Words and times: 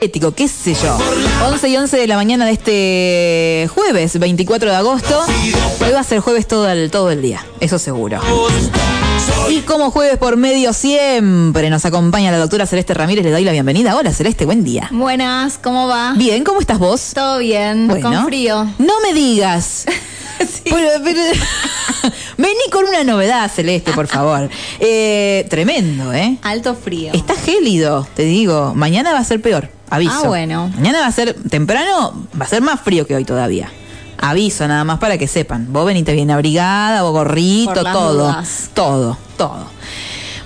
ético, 0.00 0.30
qué 0.32 0.46
sé 0.46 0.74
yo. 0.74 0.96
11 1.50 1.68
y 1.70 1.76
11 1.76 1.96
de 1.96 2.06
la 2.06 2.14
mañana 2.14 2.46
de 2.46 2.52
este 2.52 3.68
jueves, 3.74 4.16
24 4.16 4.70
de 4.70 4.76
agosto. 4.76 5.24
Hoy 5.84 5.90
va 5.92 5.98
a 5.98 6.04
ser 6.04 6.20
jueves 6.20 6.46
todo 6.46 6.68
el, 6.70 6.88
todo 6.92 7.10
el 7.10 7.20
día, 7.20 7.44
eso 7.58 7.80
seguro. 7.80 8.20
Y 9.48 9.60
como 9.62 9.90
jueves 9.90 10.16
por 10.18 10.36
medio 10.36 10.72
siempre 10.72 11.68
nos 11.68 11.84
acompaña 11.84 12.30
la 12.30 12.38
doctora 12.38 12.64
Celeste 12.66 12.94
Ramírez, 12.94 13.24
le 13.24 13.32
doy 13.32 13.42
la 13.42 13.50
bienvenida. 13.50 13.96
Hola 13.96 14.12
Celeste, 14.12 14.44
buen 14.44 14.62
día. 14.62 14.88
Buenas, 14.92 15.58
¿cómo 15.58 15.88
va? 15.88 16.12
Bien, 16.16 16.44
¿cómo 16.44 16.60
estás 16.60 16.78
vos? 16.78 17.10
Todo 17.12 17.38
bien, 17.38 17.88
Bueno. 17.88 18.08
con 18.12 18.24
frío. 18.26 18.66
No 18.78 19.00
me 19.00 19.12
digas. 19.12 19.84
Pero- 20.64 21.02
pero- 21.02 21.20
Vení 22.38 22.70
con 22.70 22.84
una 22.86 23.02
novedad, 23.02 23.50
Celeste, 23.50 23.92
por 23.92 24.06
favor. 24.06 24.48
Eh, 24.80 25.44
tremendo, 25.50 26.12
¿eh? 26.12 26.38
Alto 26.42 26.74
frío. 26.74 27.12
Está 27.12 27.34
gélido, 27.34 28.06
te 28.14 28.22
digo. 28.22 28.74
Mañana 28.74 29.12
va 29.12 29.18
a 29.18 29.24
ser 29.24 29.42
peor. 29.42 29.68
Aviso. 29.90 30.12
Ah, 30.24 30.28
bueno. 30.28 30.70
Mañana 30.76 31.00
va 31.00 31.06
a 31.06 31.12
ser 31.12 31.34
temprano, 31.34 32.14
va 32.40 32.44
a 32.44 32.48
ser 32.48 32.62
más 32.62 32.80
frío 32.80 33.06
que 33.06 33.16
hoy 33.16 33.24
todavía. 33.24 33.70
Aviso 34.18 34.66
nada 34.68 34.84
más 34.84 34.98
para 34.98 35.18
que 35.18 35.26
sepan. 35.26 35.72
Vos 35.72 35.84
venite 35.84 36.12
bien 36.12 36.30
abrigada, 36.30 37.02
vos 37.02 37.12
gorrito, 37.12 37.82
todo. 37.82 38.12
dudas. 38.14 38.70
Todo, 38.72 39.18
todo. 39.36 39.66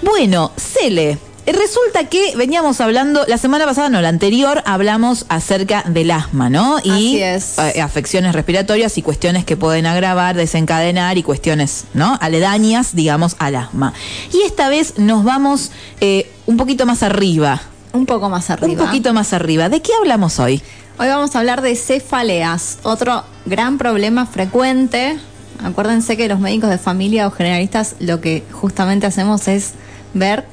Bueno, 0.03 0.53
Cele. 0.57 1.19
Resulta 1.45 2.09
que 2.09 2.37
veníamos 2.37 2.81
hablando, 2.81 3.25
la 3.27 3.37
semana 3.37 3.65
pasada, 3.65 3.89
no, 3.89 4.01
la 4.01 4.09
anterior, 4.09 4.63
hablamos 4.65 5.27
acerca 5.29 5.83
del 5.89 6.13
asma, 6.13 6.49
¿no? 6.49 6.79
Y 6.85 6.91
Así 6.91 7.23
es. 7.23 7.59
eh, 7.59 7.81
afecciones 7.81 8.33
respiratorias 8.33 8.97
y 8.97 9.03
cuestiones 9.03 9.45
que 9.45 9.57
pueden 9.57 9.87
agravar, 9.87 10.37
desencadenar 10.37 11.19
y 11.19 11.25
cuestiones, 11.25 11.87
¿no? 11.95 12.17
Aledañas, 12.21 12.95
digamos, 12.95 13.35
al 13.41 13.57
asma. 13.57 13.93
Y 14.33 14.43
esta 14.43 14.69
vez 14.69 14.99
nos 14.99 15.25
vamos 15.25 15.73
eh, 16.01 16.31
un 16.47 16.57
poquito 16.57 16.87
más 16.87 17.03
arriba. 17.03 17.61
Un 17.93 18.07
poco 18.07 18.29
más 18.29 18.49
arriba. 18.51 18.81
Un 18.81 18.87
poquito 18.87 19.13
más 19.13 19.33
arriba. 19.33 19.69
¿De 19.69 19.83
qué 19.83 19.93
hablamos 19.99 20.39
hoy? 20.39 20.63
Hoy 20.99 21.09
vamos 21.09 21.35
a 21.35 21.41
hablar 21.41 21.61
de 21.61 21.75
cefaleas, 21.75 22.79
otro 22.85 23.25
gran 23.47 23.79
problema 23.79 24.27
frecuente. 24.27 25.19
Acuérdense 25.65 26.17
que 26.17 26.29
los 26.29 26.39
médicos 26.39 26.71
de 26.71 26.79
familia 26.79 27.27
o 27.27 27.33
generalistas 27.33 27.97
lo 27.99 28.21
que 28.21 28.45
justamente 28.53 29.07
hacemos 29.07 29.49
es 29.49 29.73
ver 30.15 30.45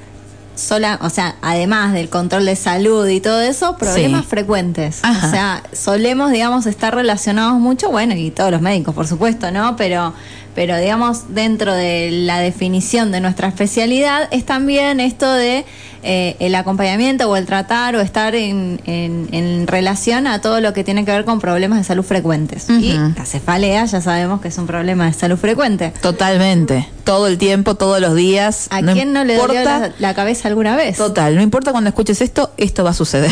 sola, 0.60 1.00
o 1.02 1.10
sea, 1.10 1.36
además 1.42 1.94
del 1.94 2.10
control 2.10 2.46
de 2.46 2.56
salud 2.56 3.08
y 3.08 3.20
todo 3.22 3.42
eso, 3.42 3.76
problemas 3.78 4.22
Sí. 4.24 4.28
frecuentes. 4.30 5.00
Ajá. 5.04 5.28
O 5.28 5.32
sea, 5.32 5.64
solemos, 5.74 6.32
digamos, 6.32 6.66
estar 6.66 6.94
relacionados 6.94 7.60
mucho, 7.60 7.90
bueno, 7.90 8.14
y 8.16 8.32
todos 8.32 8.52
los 8.52 8.62
médicos, 8.62 8.94
por 8.94 9.08
supuesto, 9.08 9.52
¿no? 9.52 9.76
Pero, 9.76 10.14
pero 10.56 10.78
digamos, 10.78 11.34
dentro 11.34 11.74
de 11.74 12.10
la 12.12 12.40
definición 12.40 13.12
de 13.12 13.22
nuestra 13.22 13.48
especialidad 13.48 14.28
es 14.32 14.46
también 14.46 15.00
esto 15.00 15.32
de 15.32 15.66
eh, 16.02 16.38
el 16.40 16.56
acompañamiento 16.56 17.30
o 17.30 17.36
el 17.36 17.46
tratar 17.46 17.94
o 17.98 18.00
estar 18.02 18.34
en, 18.34 18.80
en- 18.86 19.28
en 19.34 19.68
relación 19.68 20.28
a 20.28 20.40
todo 20.40 20.62
lo 20.62 20.72
que 20.72 20.86
tiene 20.86 21.04
que 21.04 21.12
ver 21.12 21.26
con 21.26 21.40
problemas 21.42 21.78
de 21.80 21.84
salud 21.84 22.04
frecuentes. 22.06 22.70
Y 22.70 22.94
la 22.94 23.26
cefalea 23.26 23.84
ya 23.86 24.00
sabemos 24.00 24.40
que 24.40 24.48
es 24.48 24.58
un 24.58 24.66
problema 24.66 25.08
de 25.08 25.14
salud 25.14 25.38
frecuente. 25.38 25.92
Totalmente. 26.02 26.88
Todo 27.04 27.28
el 27.28 27.38
tiempo, 27.38 27.76
todos 27.76 28.00
los 28.00 28.16
días. 28.16 28.68
¿A 28.70 28.82
quién 28.82 29.12
no 29.12 29.26
le 29.26 29.36
dolió 29.36 29.60
importa- 29.60 29.80
la, 29.80 29.94
la 30.00 30.14
cabeza 30.14 30.48
alguna 30.48 30.76
vez? 30.78 30.96
Total, 30.98 31.36
no 31.36 31.42
importa 31.42 31.72
cuando 31.72 31.90
escuches 31.90 32.22
esto, 32.22 32.52
esto 32.58 32.84
va 32.86 32.92
a 32.92 32.94
suceder. 32.94 33.32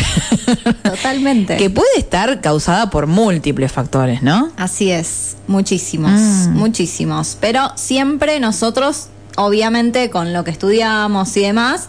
Totalmente. 0.83 1.55
que 1.57 1.69
puede 1.69 1.87
estar 1.97 2.41
causada 2.41 2.89
por 2.89 3.07
múltiples 3.07 3.71
factores, 3.71 4.21
¿no? 4.23 4.49
Así 4.57 4.91
es, 4.91 5.37
muchísimos, 5.47 6.11
Mm. 6.19 6.49
muchísimos. 6.57 7.06
Pero 7.39 7.71
siempre 7.75 8.39
nosotros, 8.39 9.07
obviamente 9.35 10.09
con 10.09 10.33
lo 10.33 10.43
que 10.43 10.51
estudiamos 10.51 11.35
y 11.37 11.41
demás, 11.41 11.87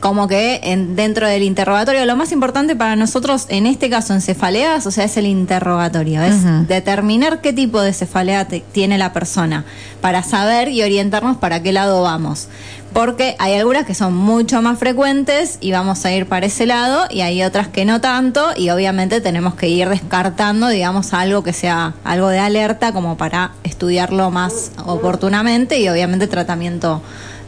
como 0.00 0.28
que 0.28 0.60
en- 0.62 0.94
dentro 0.94 1.26
del 1.26 1.42
interrogatorio, 1.42 2.04
lo 2.06 2.14
más 2.14 2.30
importante 2.30 2.76
para 2.76 2.94
nosotros 2.94 3.46
en 3.48 3.66
este 3.66 3.90
caso 3.90 4.14
en 4.14 4.20
cefaleas, 4.20 4.86
o 4.86 4.92
sea, 4.92 5.02
es 5.04 5.16
el 5.16 5.26
interrogatorio, 5.26 6.22
es 6.22 6.36
determinar 6.68 7.40
qué 7.40 7.52
tipo 7.52 7.80
de 7.80 7.92
cefalea 7.92 8.46
te- 8.46 8.60
tiene 8.72 8.96
la 8.96 9.12
persona, 9.12 9.64
para 10.00 10.22
saber 10.22 10.68
y 10.68 10.82
orientarnos 10.82 11.36
para 11.38 11.62
qué 11.64 11.72
lado 11.72 12.02
vamos. 12.02 12.46
Porque 12.92 13.36
hay 13.38 13.54
algunas 13.54 13.84
que 13.84 13.94
son 13.94 14.14
mucho 14.14 14.62
más 14.62 14.78
frecuentes 14.78 15.58
y 15.60 15.72
vamos 15.72 16.04
a 16.04 16.12
ir 16.12 16.26
para 16.26 16.46
ese 16.46 16.66
lado 16.66 17.06
y 17.10 17.20
hay 17.20 17.42
otras 17.42 17.68
que 17.68 17.84
no 17.84 18.00
tanto 18.00 18.48
y 18.56 18.70
obviamente 18.70 19.20
tenemos 19.20 19.54
que 19.54 19.68
ir 19.68 19.88
descartando, 19.88 20.68
digamos, 20.68 21.12
algo 21.12 21.42
que 21.42 21.52
sea 21.52 21.94
algo 22.04 22.28
de 22.28 22.38
alerta 22.38 22.92
como 22.92 23.16
para 23.16 23.52
estudiarlo 23.62 24.30
más 24.30 24.72
oportunamente 24.84 25.78
y 25.78 25.88
obviamente 25.88 26.26
tratamiento 26.26 27.02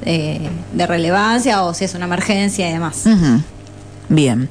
eh, 0.04 0.48
de 0.72 0.86
relevancia 0.86 1.62
o 1.64 1.74
si 1.74 1.84
es 1.84 1.94
una 1.94 2.04
emergencia 2.04 2.68
y 2.68 2.72
demás. 2.72 3.04
Bien. 4.08 4.48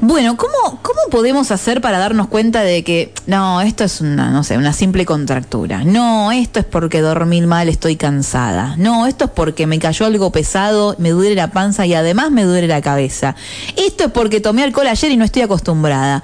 Bueno, 0.00 0.36
¿cómo, 0.36 0.78
¿cómo 0.82 1.00
podemos 1.10 1.50
hacer 1.50 1.80
para 1.80 1.98
darnos 1.98 2.28
cuenta 2.28 2.60
de 2.62 2.84
que, 2.84 3.14
no, 3.26 3.62
esto 3.62 3.82
es 3.82 4.02
una, 4.02 4.30
no 4.30 4.44
sé, 4.44 4.58
una 4.58 4.74
simple 4.74 5.06
contractura? 5.06 5.84
No, 5.84 6.32
esto 6.32 6.60
es 6.60 6.66
porque 6.66 7.00
dormí 7.00 7.40
mal, 7.40 7.68
estoy 7.70 7.96
cansada. 7.96 8.74
No, 8.76 9.06
esto 9.06 9.24
es 9.24 9.30
porque 9.30 9.66
me 9.66 9.78
cayó 9.78 10.04
algo 10.04 10.30
pesado, 10.30 10.94
me 10.98 11.10
duele 11.10 11.34
la 11.34 11.50
panza 11.50 11.86
y 11.86 11.94
además 11.94 12.30
me 12.30 12.44
duele 12.44 12.66
la 12.68 12.82
cabeza. 12.82 13.36
Esto 13.76 14.04
es 14.04 14.10
porque 14.10 14.40
tomé 14.40 14.64
alcohol 14.64 14.86
ayer 14.86 15.10
y 15.12 15.16
no 15.16 15.24
estoy 15.24 15.42
acostumbrada. 15.42 16.22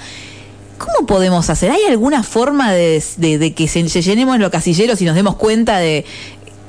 ¿Cómo 0.77 1.07
podemos 1.07 1.49
hacer? 1.49 1.71
¿Hay 1.71 1.83
alguna 1.89 2.23
forma 2.23 2.73
de, 2.73 3.03
de- 3.17 3.55
que 3.55 3.69
se, 3.69 3.89
se 3.89 4.03
llenemos 4.03 4.39
los 4.39 4.51
casilleros 4.51 5.01
y 5.01 5.07
nos 5.07 5.15
demos 5.15 5.37
cuenta 5.37 5.79
de, 5.79 6.05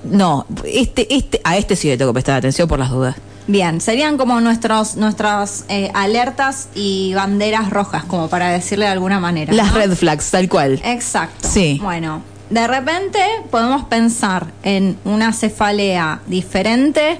no, 0.06 0.46
este, 0.66 1.14
este, 1.14 1.42
a 1.44 1.58
este 1.58 1.76
sí 1.76 1.90
le 1.90 1.98
tengo 1.98 2.12
que 2.12 2.16
prestar 2.16 2.38
atención 2.38 2.68
por 2.70 2.80
las 2.80 2.92
dudas? 2.92 3.16
Bien, 3.48 3.82
serían 3.82 4.18
como 4.18 4.40
nuestros, 4.40 4.96
nuestras 4.96 5.66
eh, 5.68 5.92
alertas 5.94 6.70
y 6.76 7.14
banderas 7.14 7.70
rojas, 7.70 8.06
como 8.06 8.30
para 8.30 8.50
decirle 8.50 8.86
de 8.86 8.92
alguna 8.92 9.20
manera. 9.20 9.54
Las 9.54 9.74
¿no? 9.74 9.80
red 9.80 9.96
flags, 9.96 10.32
tal 10.32 10.48
cual. 10.48 10.82
Exacto. 10.84 11.48
Sí. 11.50 11.80
Bueno, 11.82 12.22
de 12.50 12.68
repente 12.68 13.20
podemos 13.52 13.84
pensar 13.86 14.48
en 14.64 14.98
una 15.04 15.34
cefalea 15.34 16.22
diferente 16.28 17.20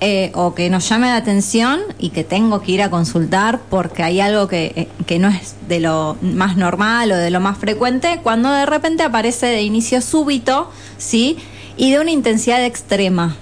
eh, 0.00 0.32
o 0.34 0.54
que 0.54 0.68
nos 0.68 0.88
llame 0.88 1.06
la 1.06 1.16
atención 1.16 1.80
y 1.98 2.10
que 2.10 2.24
tengo 2.24 2.60
que 2.60 2.72
ir 2.72 2.82
a 2.82 2.90
consultar 2.90 3.60
porque 3.70 4.02
hay 4.02 4.20
algo 4.20 4.48
que, 4.48 4.72
eh, 4.74 4.88
que 5.06 5.20
no 5.20 5.28
es 5.28 5.54
de 5.68 5.78
lo 5.78 6.16
más 6.20 6.56
normal 6.56 7.12
o 7.12 7.16
de 7.16 7.30
lo 7.30 7.38
más 7.38 7.56
frecuente, 7.56 8.18
cuando 8.22 8.50
de 8.50 8.66
repente 8.66 9.04
aparece 9.04 9.46
de 9.46 9.62
inicio 9.62 10.00
súbito, 10.00 10.68
¿sí? 10.98 11.38
Y 11.76 11.90
de 11.90 12.00
una 12.00 12.10
intensidad 12.10 12.64
extrema. 12.64 13.36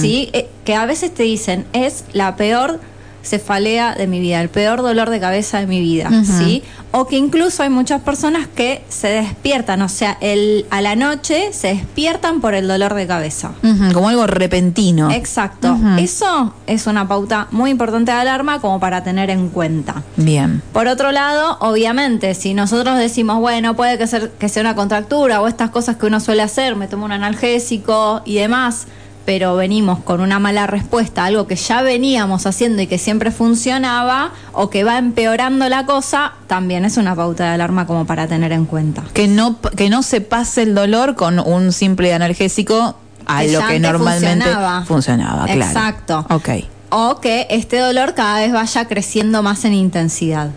¿sí? 0.00 0.30
Eh, 0.32 0.48
que 0.64 0.74
a 0.74 0.86
veces 0.86 1.12
te 1.12 1.22
dicen, 1.22 1.66
es 1.72 2.04
la 2.12 2.36
peor 2.36 2.80
cefalea 3.24 3.94
de 3.94 4.06
mi 4.06 4.20
vida, 4.20 4.40
el 4.40 4.48
peor 4.48 4.82
dolor 4.82 5.10
de 5.10 5.20
cabeza 5.20 5.58
de 5.58 5.66
mi 5.66 5.80
vida. 5.80 6.10
¿sí? 6.24 6.62
O 6.90 7.06
que 7.06 7.16
incluso 7.16 7.62
hay 7.62 7.70
muchas 7.70 8.02
personas 8.02 8.46
que 8.46 8.84
se 8.88 9.08
despiertan, 9.08 9.82
o 9.82 9.88
sea, 9.88 10.16
el, 10.20 10.66
a 10.70 10.80
la 10.80 10.94
noche 10.94 11.52
se 11.52 11.68
despiertan 11.68 12.40
por 12.40 12.54
el 12.54 12.68
dolor 12.68 12.94
de 12.94 13.06
cabeza. 13.06 13.52
Como 13.92 14.08
algo 14.08 14.26
repentino. 14.26 15.10
Exacto. 15.10 15.76
Eso 15.98 16.54
es 16.66 16.86
una 16.86 17.08
pauta 17.08 17.48
muy 17.50 17.70
importante 17.70 18.12
de 18.12 18.18
alarma 18.18 18.60
como 18.60 18.78
para 18.78 19.02
tener 19.02 19.30
en 19.30 19.48
cuenta. 19.48 20.02
Bien. 20.16 20.62
Por 20.72 20.86
otro 20.86 21.10
lado, 21.12 21.56
obviamente, 21.60 22.34
si 22.34 22.54
nosotros 22.54 22.98
decimos, 22.98 23.40
bueno, 23.40 23.74
puede 23.74 23.98
que, 23.98 24.06
ser, 24.06 24.30
que 24.32 24.48
sea 24.48 24.60
una 24.60 24.74
contractura 24.74 25.40
o 25.40 25.48
estas 25.48 25.70
cosas 25.70 25.96
que 25.96 26.06
uno 26.06 26.20
suele 26.20 26.42
hacer, 26.42 26.76
me 26.76 26.86
tomo 26.86 27.04
un 27.04 27.12
analgésico 27.12 28.22
y 28.24 28.36
demás, 28.36 28.86
pero 29.24 29.56
venimos 29.56 30.00
con 30.00 30.20
una 30.20 30.38
mala 30.38 30.66
respuesta, 30.66 31.24
algo 31.24 31.46
que 31.46 31.56
ya 31.56 31.82
veníamos 31.82 32.46
haciendo 32.46 32.82
y 32.82 32.86
que 32.86 32.98
siempre 32.98 33.30
funcionaba, 33.30 34.32
o 34.52 34.70
que 34.70 34.84
va 34.84 34.98
empeorando 34.98 35.68
la 35.68 35.86
cosa, 35.86 36.32
también 36.46 36.84
es 36.84 36.96
una 36.96 37.14
pauta 37.14 37.44
de 37.44 37.50
alarma 37.50 37.86
como 37.86 38.06
para 38.06 38.26
tener 38.26 38.52
en 38.52 38.66
cuenta. 38.66 39.02
Que 39.12 39.28
no, 39.28 39.58
que 39.76 39.88
no 39.90 40.02
se 40.02 40.20
pase 40.20 40.62
el 40.62 40.74
dolor 40.74 41.14
con 41.14 41.38
un 41.38 41.72
simple 41.72 42.12
analgésico 42.12 42.96
a 43.26 43.40
Que 43.40 43.52
lo 43.52 43.66
que 43.66 43.80
normalmente 43.80 44.44
funcionaba. 44.44 44.84
funcionaba, 44.84 45.44
claro. 45.46 45.62
Exacto. 45.62 46.26
Ok. 46.30 46.48
O 46.90 47.20
que 47.20 47.46
este 47.50 47.78
dolor 47.78 48.14
cada 48.14 48.38
vez 48.40 48.52
vaya 48.52 48.86
creciendo 48.86 49.42
más 49.42 49.64
en 49.64 49.72
intensidad. 49.74 50.50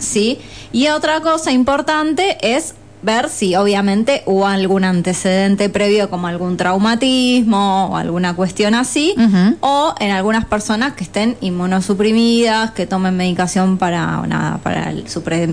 ¿sí? 0.00 0.38
Y 0.72 0.88
otra 0.88 1.20
cosa 1.20 1.52
importante 1.52 2.38
es 2.40 2.74
ver 3.02 3.28
si 3.28 3.56
obviamente 3.56 4.22
hubo 4.26 4.46
algún 4.46 4.84
antecedente 4.84 5.68
previo 5.68 6.08
como 6.08 6.28
algún 6.28 6.56
traumatismo 6.56 7.86
o 7.86 7.96
alguna 7.96 8.34
cuestión 8.34 8.74
así, 8.74 9.14
o 9.60 9.94
en 9.98 10.10
algunas 10.12 10.44
personas 10.44 10.92
que 10.94 11.04
estén 11.04 11.36
inmunosuprimidas, 11.40 12.70
que 12.72 12.86
tomen 12.86 13.16
medicación 13.16 13.76
para 13.78 14.22
nada, 14.26 14.58
para 14.58 14.92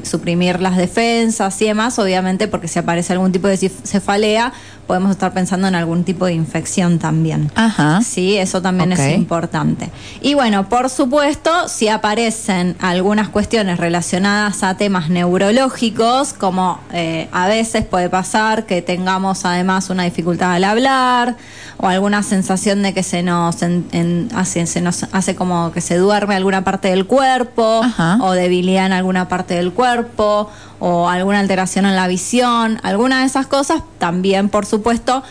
suprimir 0.04 0.62
las 0.62 0.78
defensas 0.78 1.62
y 1.62 1.66
demás, 1.66 1.98
obviamente 2.00 2.48
porque 2.48 2.68
si 2.68 2.80
aparece 2.80 3.14
algún 3.14 3.32
tipo 3.32 3.48
de 3.48 3.56
cef- 3.58 3.82
cefalea, 3.84 4.54
podemos 4.88 5.12
estar 5.12 5.34
pensando 5.34 5.68
en 5.68 5.76
algún 5.76 6.04
tipo 6.04 6.26
de 6.26 6.34
infección 6.34 6.98
también. 6.98 7.52
Ajá. 7.56 8.02
Sí, 8.02 8.38
eso 8.38 8.62
también 8.62 8.92
es 8.92 9.00
importante. 9.16 9.92
Y 10.22 10.34
bueno, 10.34 10.68
por 10.68 10.90
supuesto, 10.90 11.68
si 11.68 11.88
aparecen 11.90 12.76
algunas 12.80 13.30
cuestiones 13.30 13.78
relacionadas 13.80 14.64
a 14.64 14.78
temas 14.78 15.10
neurológicos, 15.10 16.34
como 16.34 16.80
eh, 16.92 17.28
a 17.44 17.48
veces 17.48 17.86
puede 17.86 18.10
pasar 18.10 18.66
que 18.66 18.82
tengamos 18.82 19.46
además 19.46 19.90
una 19.90 20.04
dificultad 20.04 20.54
al 20.54 20.64
hablar 20.64 21.36
o 21.78 21.88
alguna 21.88 22.24
sensación 22.24 22.82
de 22.84 22.94
que 22.94 23.04
se 23.04 23.24
nos, 23.24 23.62
en- 23.62 23.88
en- 23.92 24.30
hace, 24.36 24.66
se 24.68 24.82
nos 24.82 25.04
hace 25.12 25.36
como 25.36 25.72
que 25.72 25.82
se 25.82 25.98
duerme 25.98 26.36
alguna 26.36 26.64
parte 26.64 26.90
del 26.90 27.06
cuerpo 27.06 27.82
Ajá. 27.84 28.18
o 28.22 28.32
debilidad 28.32 28.86
en 28.86 28.94
alguna 28.94 29.28
parte 29.28 29.54
del 29.56 29.72
cuerpo 29.74 30.50
o 30.80 31.08
alguna 31.10 31.40
alteración 31.40 31.86
en 31.86 31.96
la 31.96 32.08
visión. 32.08 32.80
Alguna 32.84 33.20
de 33.22 33.26
esas 33.26 33.48
cosas 33.48 33.82
también, 33.98 34.50
por 34.50 34.66
supuesto, 34.66 35.24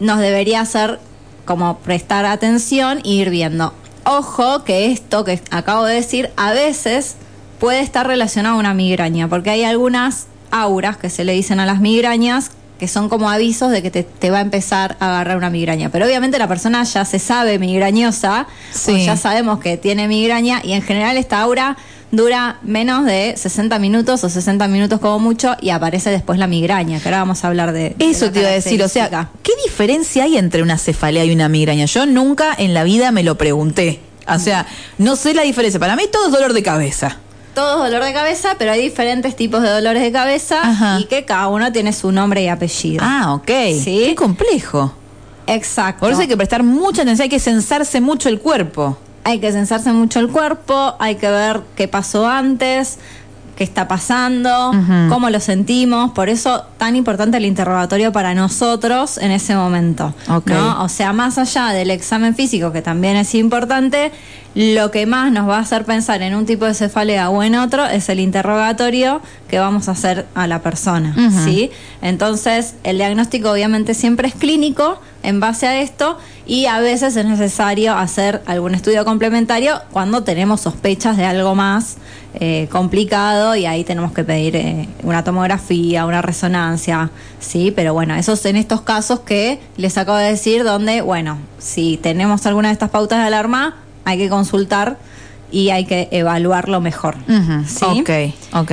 nos 0.00 0.18
debería 0.18 0.60
hacer 0.60 0.98
como 1.44 1.78
prestar 1.78 2.24
atención 2.26 2.98
e 3.04 3.08
ir 3.10 3.30
viendo. 3.30 3.72
Ojo 4.04 4.64
que 4.64 4.90
esto 4.92 5.24
que 5.24 5.40
acabo 5.50 5.84
de 5.84 5.94
decir 5.94 6.30
a 6.36 6.52
veces 6.52 7.16
puede 7.60 7.80
estar 7.80 8.06
relacionado 8.06 8.56
a 8.56 8.58
una 8.58 8.72
migraña, 8.74 9.28
porque 9.28 9.50
hay 9.50 9.64
algunas 9.64 10.26
auras 10.50 10.96
que 10.96 11.10
se 11.10 11.24
le 11.24 11.32
dicen 11.32 11.60
a 11.60 11.66
las 11.66 11.80
migrañas 11.80 12.50
que 12.78 12.86
son 12.86 13.08
como 13.08 13.28
avisos 13.28 13.72
de 13.72 13.82
que 13.82 13.90
te, 13.90 14.04
te 14.04 14.30
va 14.30 14.38
a 14.38 14.40
empezar 14.40 14.96
a 15.00 15.08
agarrar 15.08 15.36
una 15.36 15.50
migraña. 15.50 15.90
Pero 15.90 16.06
obviamente 16.06 16.38
la 16.38 16.46
persona 16.46 16.84
ya 16.84 17.04
se 17.04 17.18
sabe 17.18 17.58
migrañosa, 17.58 18.46
Sí. 18.70 18.92
o 18.92 18.96
ya 18.98 19.16
sabemos 19.16 19.58
que 19.58 19.76
tiene 19.76 20.06
migraña 20.06 20.60
y 20.62 20.74
en 20.74 20.82
general 20.82 21.16
esta 21.16 21.40
aura 21.40 21.76
dura 22.12 22.58
menos 22.62 23.04
de 23.04 23.34
60 23.36 23.80
minutos 23.80 24.22
o 24.22 24.28
60 24.28 24.68
minutos 24.68 25.00
como 25.00 25.18
mucho 25.18 25.56
y 25.60 25.70
aparece 25.70 26.10
después 26.10 26.38
la 26.38 26.46
migraña, 26.46 27.00
que 27.00 27.08
ahora 27.08 27.18
vamos 27.18 27.42
a 27.44 27.48
hablar 27.48 27.72
de... 27.72 27.96
Eso 27.98 28.30
te 28.30 28.38
iba 28.40 28.48
a 28.48 28.52
decir, 28.52 28.80
o 28.82 28.88
sea. 28.88 29.28
¿qué 29.42 29.52
diferencia 29.64 30.22
hay 30.22 30.38
entre 30.38 30.62
una 30.62 30.78
cefalea 30.78 31.24
y 31.24 31.32
una 31.32 31.48
migraña? 31.48 31.84
Yo 31.86 32.06
nunca 32.06 32.54
en 32.56 32.74
la 32.74 32.84
vida 32.84 33.10
me 33.10 33.24
lo 33.24 33.36
pregunté. 33.36 33.98
O 34.28 34.38
sea, 34.38 34.66
no 34.98 35.16
sé 35.16 35.34
la 35.34 35.42
diferencia. 35.42 35.80
Para 35.80 35.96
mí 35.96 36.04
todo 36.12 36.26
es 36.26 36.32
dolor 36.32 36.52
de 36.52 36.62
cabeza. 36.62 37.16
Todo 37.58 37.84
es 37.84 37.90
dolor 37.90 38.06
de 38.06 38.12
cabeza, 38.12 38.54
pero 38.56 38.70
hay 38.70 38.80
diferentes 38.80 39.34
tipos 39.34 39.62
de 39.62 39.68
dolores 39.68 40.00
de 40.00 40.12
cabeza 40.12 40.60
Ajá. 40.62 41.00
y 41.00 41.06
que 41.06 41.24
cada 41.24 41.48
uno 41.48 41.72
tiene 41.72 41.92
su 41.92 42.12
nombre 42.12 42.40
y 42.40 42.46
apellido. 42.46 43.02
Ah, 43.04 43.34
ok. 43.34 43.50
Sí. 43.82 44.04
Qué 44.06 44.14
complejo. 44.14 44.92
Exacto. 45.48 45.98
Por 45.98 46.12
eso 46.12 46.20
hay 46.20 46.28
que 46.28 46.36
prestar 46.36 46.62
mucha 46.62 47.02
atención, 47.02 47.24
hay 47.24 47.28
que 47.28 47.40
censarse 47.40 48.00
mucho 48.00 48.28
el 48.28 48.38
cuerpo. 48.38 48.96
Hay 49.24 49.40
que 49.40 49.50
censarse 49.50 49.92
mucho 49.92 50.20
el 50.20 50.28
cuerpo, 50.28 50.94
hay 51.00 51.16
que 51.16 51.28
ver 51.28 51.62
qué 51.74 51.88
pasó 51.88 52.28
antes, 52.28 53.00
qué 53.58 53.64
está 53.64 53.88
pasando, 53.88 54.70
cómo 55.08 55.30
lo 55.30 55.40
sentimos. 55.40 56.12
Por 56.12 56.28
eso 56.28 56.64
tan 56.76 56.94
importante 56.94 57.38
el 57.38 57.44
interrogatorio 57.44 58.12
para 58.12 58.32
nosotros 58.32 59.18
en 59.18 59.32
ese 59.32 59.56
momento. 59.56 60.14
¿no? 60.54 60.84
O 60.84 60.88
sea, 60.88 61.12
más 61.12 61.38
allá 61.38 61.70
del 61.70 61.90
examen 61.90 62.36
físico, 62.36 62.70
que 62.70 62.82
también 62.82 63.16
es 63.16 63.34
importante, 63.34 64.12
lo 64.54 64.92
que 64.92 65.06
más 65.06 65.32
nos 65.32 65.48
va 65.48 65.56
a 65.56 65.60
hacer 65.60 65.84
pensar 65.84 66.22
en 66.22 66.36
un 66.36 66.46
tipo 66.46 66.66
de 66.66 66.74
cefalea 66.74 67.30
o 67.30 67.42
en 67.42 67.56
otro 67.56 67.84
es 67.84 68.08
el 68.08 68.20
interrogatorio 68.20 69.20
que 69.48 69.58
vamos 69.58 69.88
a 69.88 69.92
hacer 69.92 70.26
a 70.36 70.46
la 70.46 70.62
persona. 70.62 71.16
¿sí? 71.44 71.70
Entonces, 72.00 72.76
el 72.84 72.98
diagnóstico 72.98 73.50
obviamente 73.50 73.92
siempre 73.92 74.28
es 74.28 74.34
clínico 74.34 75.00
en 75.24 75.40
base 75.40 75.66
a 75.66 75.80
esto 75.80 76.16
y 76.46 76.66
a 76.66 76.78
veces 76.78 77.16
es 77.16 77.26
necesario 77.26 77.94
hacer 77.94 78.40
algún 78.46 78.74
estudio 78.76 79.04
complementario 79.04 79.80
cuando 79.90 80.22
tenemos 80.22 80.60
sospechas 80.60 81.16
de 81.16 81.24
algo 81.24 81.56
más 81.56 81.96
eh, 82.40 82.68
complicado 82.70 83.56
y 83.56 83.66
ahí 83.66 83.84
tenemos 83.84 84.12
que 84.12 84.22
pedir 84.22 84.54
eh, 84.56 84.88
una 85.02 85.24
tomografía, 85.24 86.06
una 86.06 86.22
resonancia, 86.22 87.10
sí, 87.40 87.72
pero 87.74 87.94
bueno, 87.94 88.14
esos 88.14 88.44
en 88.46 88.56
estos 88.56 88.82
casos 88.82 89.20
que 89.20 89.60
les 89.76 89.98
acabo 89.98 90.18
de 90.18 90.30
decir 90.30 90.62
donde, 90.62 91.00
bueno, 91.00 91.38
si 91.58 91.96
tenemos 91.96 92.46
alguna 92.46 92.68
de 92.68 92.74
estas 92.74 92.90
pautas 92.90 93.18
de 93.18 93.24
alarma, 93.24 93.76
hay 94.04 94.18
que 94.18 94.28
consultar 94.28 94.98
y 95.50 95.70
hay 95.70 95.84
que 95.84 96.08
evaluarlo 96.12 96.80
mejor. 96.80 97.16
¿sí? 97.66 97.84
Ok, 97.84 98.10
ok. 98.52 98.72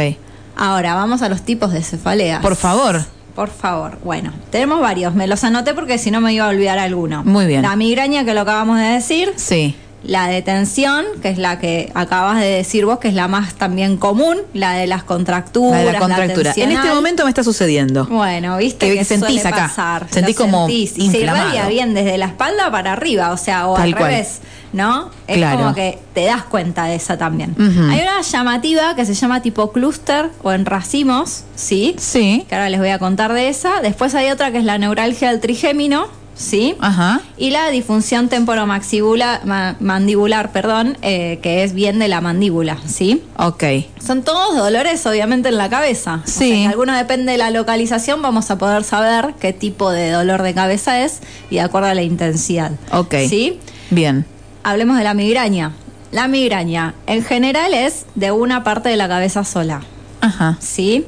Ahora 0.55 0.93
vamos 0.95 1.21
a 1.21 1.29
los 1.29 1.41
tipos 1.41 1.73
de 1.73 1.81
cefaleas. 1.81 2.41
Por 2.41 2.55
favor. 2.55 3.03
Por 3.35 3.49
favor. 3.49 3.97
Bueno, 4.03 4.31
tenemos 4.49 4.79
varios. 4.79 5.13
Me 5.13 5.27
los 5.27 5.43
anoté 5.43 5.73
porque 5.73 5.97
si 5.97 6.09
no 6.09 6.21
me 6.21 6.33
iba 6.33 6.45
a 6.45 6.49
olvidar 6.49 6.79
alguno. 6.79 7.23
Muy 7.25 7.45
bien. 7.45 7.63
La 7.63 7.75
migraña 7.75 8.23
que 8.23 8.33
lo 8.33 8.41
acabamos 8.41 8.77
de 8.77 8.85
decir. 8.85 9.33
Sí. 9.35 9.75
La 10.07 10.27
de 10.27 10.41
tensión, 10.41 11.03
que 11.21 11.29
es 11.29 11.37
la 11.37 11.59
que 11.59 11.91
acabas 11.95 12.39
de 12.39 12.45
decir 12.47 12.85
vos, 12.85 12.99
que 12.99 13.07
es 13.07 13.13
la 13.13 13.27
más 13.27 13.55
también 13.55 13.97
común. 13.97 14.37
La 14.53 14.73
de 14.73 14.87
las 14.87 15.03
contracturas. 15.03 15.71
La 15.79 15.85
de 15.85 15.91
la 15.93 15.99
contractura. 15.99 16.53
en 16.55 16.71
este 16.71 16.89
momento 16.93 17.23
me 17.23 17.29
está 17.29 17.43
sucediendo. 17.43 18.05
Bueno, 18.05 18.57
viste 18.57 18.87
Que 18.89 18.97
que, 18.99 19.03
sentís 19.03 19.41
suele 19.41 19.47
acá. 19.49 19.67
pasar. 19.67 20.07
Sentís 20.11 20.37
Lo 20.37 20.45
como 20.45 20.67
sentís. 20.67 20.97
Y 20.97 21.09
se 21.11 21.19
irradia 21.19 21.67
bien 21.67 21.93
desde 21.93 22.17
la 22.17 22.27
espalda 22.27 22.69
para 22.71 22.93
arriba, 22.93 23.31
o 23.31 23.37
sea, 23.37 23.67
o 23.67 23.73
Tal 23.75 23.83
al 23.85 23.95
cual. 23.95 24.09
revés, 24.11 24.39
¿no? 24.73 25.09
Es 25.27 25.37
Claro. 25.37 25.57
como 25.57 25.73
que 25.75 25.97
te 26.13 26.25
das 26.25 26.43
cuenta 26.43 26.85
de 26.85 26.95
esa 26.95 27.17
también. 27.17 27.55
Hay 27.59 28.01
una 28.01 28.21
llamativa 28.21 28.95
que 28.95 29.05
se 29.05 29.13
llama 29.15 29.41
tipo 29.41 29.71
clúster 29.71 30.29
o 30.43 30.51
en 30.51 30.65
racimos, 30.65 31.43
¿sí? 31.55 31.95
Sí. 31.97 32.45
Que 32.47 32.55
ahora 32.55 32.69
les 32.69 32.79
voy 32.79 32.89
a 32.89 32.99
contar 32.99 33.33
de 33.33 33.49
esa. 33.49 33.81
Después 33.81 34.13
hay 34.15 34.29
otra 34.29 34.51
que 34.51 34.59
es 34.59 34.63
la 34.65 34.77
neuralgia 34.77 35.29
del 35.31 35.39
trigémino, 35.39 36.07
¿sí? 36.35 36.75
Ajá. 36.79 37.21
Y 37.37 37.49
la 37.49 37.69
disfunción 37.69 38.27
temporomandibular, 38.29 39.41
mandibular, 39.79 40.51
perdón, 40.51 40.97
eh, 41.01 41.39
que 41.41 41.63
es 41.63 41.73
bien 41.73 41.97
de 41.99 42.07
la 42.07 42.21
mandíbula, 42.21 42.77
¿sí? 42.85 43.23
Ok. 43.37 43.63
Son 44.05 44.23
todos 44.23 44.55
dolores, 44.55 45.05
obviamente, 45.05 45.49
en 45.49 45.57
la 45.57 45.69
cabeza. 45.69 46.21
O 46.25 46.29
Sí. 46.29 46.49
sea, 46.51 46.69
alguno 46.69 46.95
depende 46.95 47.31
de 47.31 47.37
la 47.37 47.51
localización, 47.51 48.21
vamos 48.21 48.51
a 48.51 48.57
poder 48.57 48.83
saber 48.83 49.33
qué 49.39 49.53
tipo 49.53 49.89
de 49.91 50.11
dolor 50.11 50.41
de 50.43 50.53
cabeza 50.53 51.03
es 51.03 51.19
y 51.49 51.55
de 51.55 51.61
acuerdo 51.61 51.87
a 51.89 51.93
la 51.93 52.03
intensidad. 52.03 52.71
Ok. 52.91 53.15
¿Sí? 53.27 53.59
Bien. 53.89 54.25
Hablemos 54.63 54.97
de 54.97 55.03
la 55.03 55.13
migraña. 55.13 55.71
La 56.11 56.27
migraña, 56.27 56.93
en 57.07 57.23
general, 57.23 57.73
es 57.73 58.05
de 58.15 58.31
una 58.31 58.63
parte 58.63 58.89
de 58.89 58.95
la 58.97 59.07
cabeza 59.07 59.43
sola. 59.43 59.81
Ajá. 60.21 60.57
¿sí? 60.59 61.05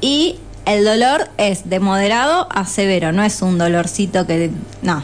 Y 0.00 0.36
el 0.66 0.84
dolor 0.84 1.28
es 1.38 1.68
de 1.70 1.80
moderado 1.80 2.48
a 2.50 2.66
severo, 2.66 3.12
no 3.12 3.22
es 3.22 3.40
un 3.42 3.56
dolorcito 3.56 4.26
que... 4.26 4.50
No, 4.82 5.02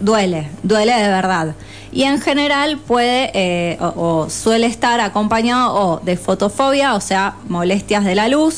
duele, 0.00 0.48
duele 0.62 0.94
de 0.94 1.08
verdad. 1.08 1.54
Y 1.92 2.04
en 2.04 2.20
general 2.20 2.78
puede 2.78 3.30
eh, 3.34 3.78
o, 3.80 4.22
o 4.24 4.30
suele 4.30 4.66
estar 4.66 5.00
acompañado 5.00 5.74
o 5.74 6.00
de 6.00 6.16
fotofobia, 6.16 6.94
o 6.94 7.00
sea, 7.00 7.36
molestias 7.48 8.04
de 8.04 8.14
la 8.14 8.28
luz, 8.28 8.56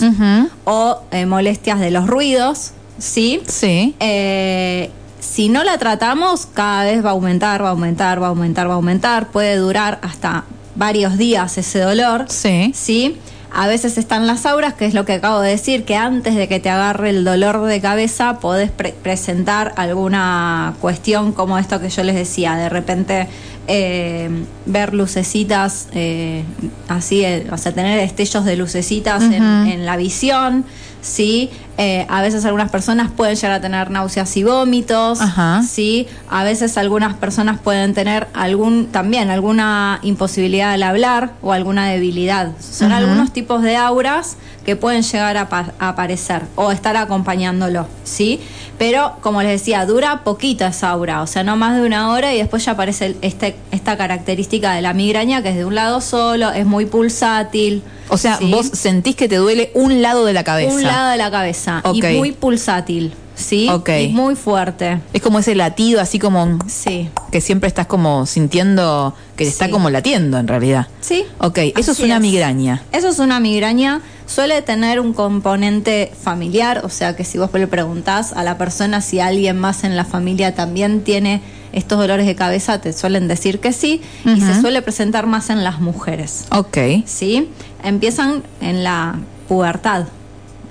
o 0.64 1.00
eh, 1.10 1.26
molestias 1.26 1.80
de 1.80 1.90
los 1.90 2.06
ruidos, 2.06 2.72
¿sí? 2.98 3.42
Sí. 3.48 3.96
Eh, 3.98 4.90
si 5.18 5.48
no 5.48 5.64
la 5.64 5.78
tratamos, 5.78 6.46
cada 6.46 6.84
vez 6.84 7.04
va 7.04 7.08
a 7.08 7.12
aumentar, 7.12 7.62
va 7.62 7.68
a 7.68 7.70
aumentar, 7.70 8.22
va 8.22 8.26
a 8.26 8.30
aumentar, 8.30 8.68
va 8.68 8.72
a 8.72 8.76
aumentar. 8.76 9.28
Puede 9.28 9.56
durar 9.56 9.98
hasta 10.02 10.44
varios 10.76 11.18
días 11.18 11.58
ese 11.58 11.80
dolor. 11.80 12.26
Sí. 12.28 12.72
¿sí? 12.74 13.16
A 13.56 13.68
veces 13.68 13.98
están 13.98 14.26
las 14.26 14.46
auras, 14.46 14.74
que 14.74 14.84
es 14.84 14.94
lo 14.94 15.04
que 15.04 15.12
acabo 15.12 15.38
de 15.40 15.50
decir, 15.50 15.84
que 15.84 15.94
antes 15.94 16.34
de 16.34 16.48
que 16.48 16.58
te 16.58 16.70
agarre 16.70 17.10
el 17.10 17.24
dolor 17.24 17.64
de 17.66 17.80
cabeza 17.80 18.40
podés 18.40 18.70
pre- 18.72 18.94
presentar 19.00 19.72
alguna 19.76 20.74
cuestión 20.80 21.32
como 21.32 21.56
esto 21.56 21.80
que 21.80 21.88
yo 21.88 22.02
les 22.02 22.16
decía, 22.16 22.56
de 22.56 22.68
repente 22.68 23.28
eh, 23.68 24.28
ver 24.66 24.92
lucecitas, 24.92 25.86
eh, 25.92 26.42
así, 26.88 27.24
eh, 27.24 27.46
o 27.52 27.56
sea, 27.56 27.72
tener 27.72 28.00
destellos 28.00 28.44
de 28.44 28.56
lucecitas 28.56 29.22
en, 29.22 29.86
la 29.86 29.96
visión, 29.96 30.64
¿sí? 31.00 31.50
Eh, 31.76 32.06
a 32.08 32.22
veces 32.22 32.44
algunas 32.44 32.70
personas 32.70 33.10
pueden 33.10 33.34
llegar 33.34 33.52
a 33.52 33.60
tener 33.60 33.90
náuseas 33.90 34.36
y 34.36 34.44
vómitos, 34.44 35.20
Ajá. 35.20 35.62
¿sí? 35.68 36.06
A 36.30 36.44
veces 36.44 36.78
algunas 36.78 37.14
personas 37.14 37.58
pueden 37.58 37.94
tener 37.94 38.28
algún 38.32 38.86
también 38.92 39.28
alguna 39.30 39.98
imposibilidad 40.02 40.72
al 40.72 40.82
hablar 40.84 41.32
o 41.42 41.52
alguna 41.52 41.88
debilidad. 41.88 42.52
Son 42.60 42.92
algunos 42.92 43.32
tipos 43.32 43.62
de 43.62 43.76
auras 43.76 44.36
que 44.64 44.76
pueden 44.76 45.02
llegar 45.02 45.36
a, 45.36 45.48
pa- 45.48 45.72
a 45.78 45.88
aparecer 45.90 46.42
o 46.54 46.70
estar 46.70 46.96
acompañándolo, 46.96 47.86
¿sí? 48.04 48.40
Pero 48.78 49.16
como 49.20 49.42
les 49.42 49.50
decía, 49.60 49.84
dura 49.84 50.22
poquito 50.24 50.64
esa 50.66 50.90
aura, 50.90 51.22
o 51.22 51.26
sea, 51.26 51.42
no 51.44 51.56
más 51.56 51.76
de 51.76 51.82
una 51.86 52.10
hora 52.10 52.32
y 52.34 52.38
después 52.38 52.64
ya 52.64 52.72
aparece 52.72 53.16
este, 53.20 53.56
esta 53.72 53.96
característica 53.96 54.72
de 54.72 54.80
la 54.82 54.92
migraña 54.94 55.42
que 55.42 55.50
es 55.50 55.56
de 55.56 55.64
un 55.64 55.74
lado 55.74 56.00
solo, 56.00 56.50
es 56.52 56.66
muy 56.66 56.86
pulsátil. 56.86 57.82
O 58.08 58.18
sea, 58.18 58.36
¿sí? 58.36 58.50
vos 58.50 58.66
sentís 58.66 59.16
que 59.16 59.28
te 59.28 59.36
duele 59.36 59.70
un 59.74 60.02
lado 60.02 60.24
de 60.24 60.32
la 60.32 60.44
cabeza. 60.44 60.74
un 60.74 60.82
lado 60.82 61.10
de 61.10 61.16
la 61.16 61.30
cabeza 61.30 61.63
Y 61.92 62.02
muy 62.16 62.32
pulsátil, 62.32 63.12
¿sí? 63.34 63.68
Ok. 63.70 63.90
Y 64.02 64.08
muy 64.08 64.36
fuerte. 64.36 65.00
Es 65.12 65.22
como 65.22 65.38
ese 65.38 65.54
latido 65.54 66.00
así 66.00 66.18
como 66.18 66.58
Sí. 66.66 67.08
que 67.30 67.40
siempre 67.40 67.68
estás 67.68 67.86
como 67.86 68.26
sintiendo 68.26 69.14
que 69.36 69.44
está 69.44 69.68
como 69.70 69.90
latiendo 69.90 70.38
en 70.38 70.46
realidad. 70.48 70.86
Sí. 71.00 71.24
Ok, 71.38 71.58
eso 71.76 71.92
es 71.92 72.00
una 72.00 72.20
migraña. 72.20 72.82
Eso 72.92 73.08
es 73.08 73.18
una 73.18 73.40
migraña. 73.40 74.00
Suele 74.26 74.62
tener 74.62 75.00
un 75.00 75.12
componente 75.12 76.10
familiar, 76.22 76.80
o 76.84 76.88
sea 76.88 77.14
que 77.14 77.24
si 77.24 77.36
vos 77.38 77.50
le 77.52 77.66
preguntás 77.66 78.32
a 78.32 78.42
la 78.42 78.56
persona 78.56 79.00
si 79.00 79.20
alguien 79.20 79.58
más 79.58 79.84
en 79.84 79.96
la 79.96 80.04
familia 80.04 80.54
también 80.54 81.02
tiene 81.02 81.42
estos 81.72 81.98
dolores 81.98 82.24
de 82.26 82.34
cabeza, 82.36 82.80
te 82.80 82.92
suelen 82.92 83.26
decir 83.28 83.58
que 83.58 83.72
sí, 83.72 84.00
y 84.24 84.40
se 84.40 84.60
suele 84.60 84.80
presentar 84.80 85.26
más 85.26 85.50
en 85.50 85.64
las 85.64 85.80
mujeres. 85.80 86.44
Ok. 86.52 86.78
¿Sí? 87.04 87.50
Empiezan 87.82 88.44
en 88.60 88.84
la 88.84 89.18
pubertad. 89.48 90.06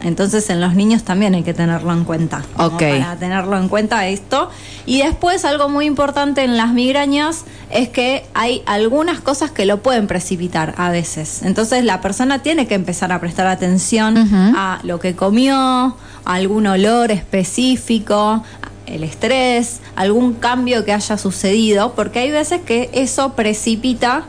Entonces 0.04 0.50
en 0.50 0.62
los 0.62 0.76
niños 0.76 1.04
también 1.04 1.34
hay 1.34 1.44
que 1.44 1.54
tenerlo 1.54 1.94
en 1.94 2.04
cuenta. 2.04 2.44
Ok. 2.58 2.80
Para 2.80 3.16
tenerlo 3.16 3.58
en 3.58 3.70
cuenta 3.70 4.08
esto. 4.08 4.50
Y 4.86 5.02
después 5.02 5.46
algo 5.46 5.70
muy 5.70 5.86
importante 5.86 6.44
en 6.44 6.58
las 6.58 6.74
migrañas 6.74 7.46
es 7.72 7.90
que 7.90 8.26
hay 8.34 8.62
algunas 8.66 9.22
cosas 9.22 9.52
que 9.52 9.66
lo 9.66 9.82
pueden 9.82 10.08
precipitar 10.08 10.76
a 10.78 10.90
veces. 10.90 11.42
Entonces 11.44 11.84
la 11.86 12.02
persona 12.02 12.40
tiene 12.40 12.68
que 12.68 12.76
empezar 12.76 13.12
a 13.12 13.20
prestar 13.20 13.48
atención 13.48 14.18
a 14.56 14.80
lo 14.84 15.00
que 15.00 15.16
comió, 15.16 15.56
a 15.56 15.96
algún 16.26 16.68
olor 16.68 17.12
específico, 17.12 18.44
el 18.86 19.04
estrés, 19.04 19.80
algún 19.96 20.34
cambio 20.34 20.84
que 20.84 20.94
haya 20.94 21.18
sucedido, 21.18 21.94
porque 21.96 22.20
hay 22.20 22.32
veces 22.32 22.62
que 22.62 22.90
eso 22.94 23.34
precipita 23.34 24.26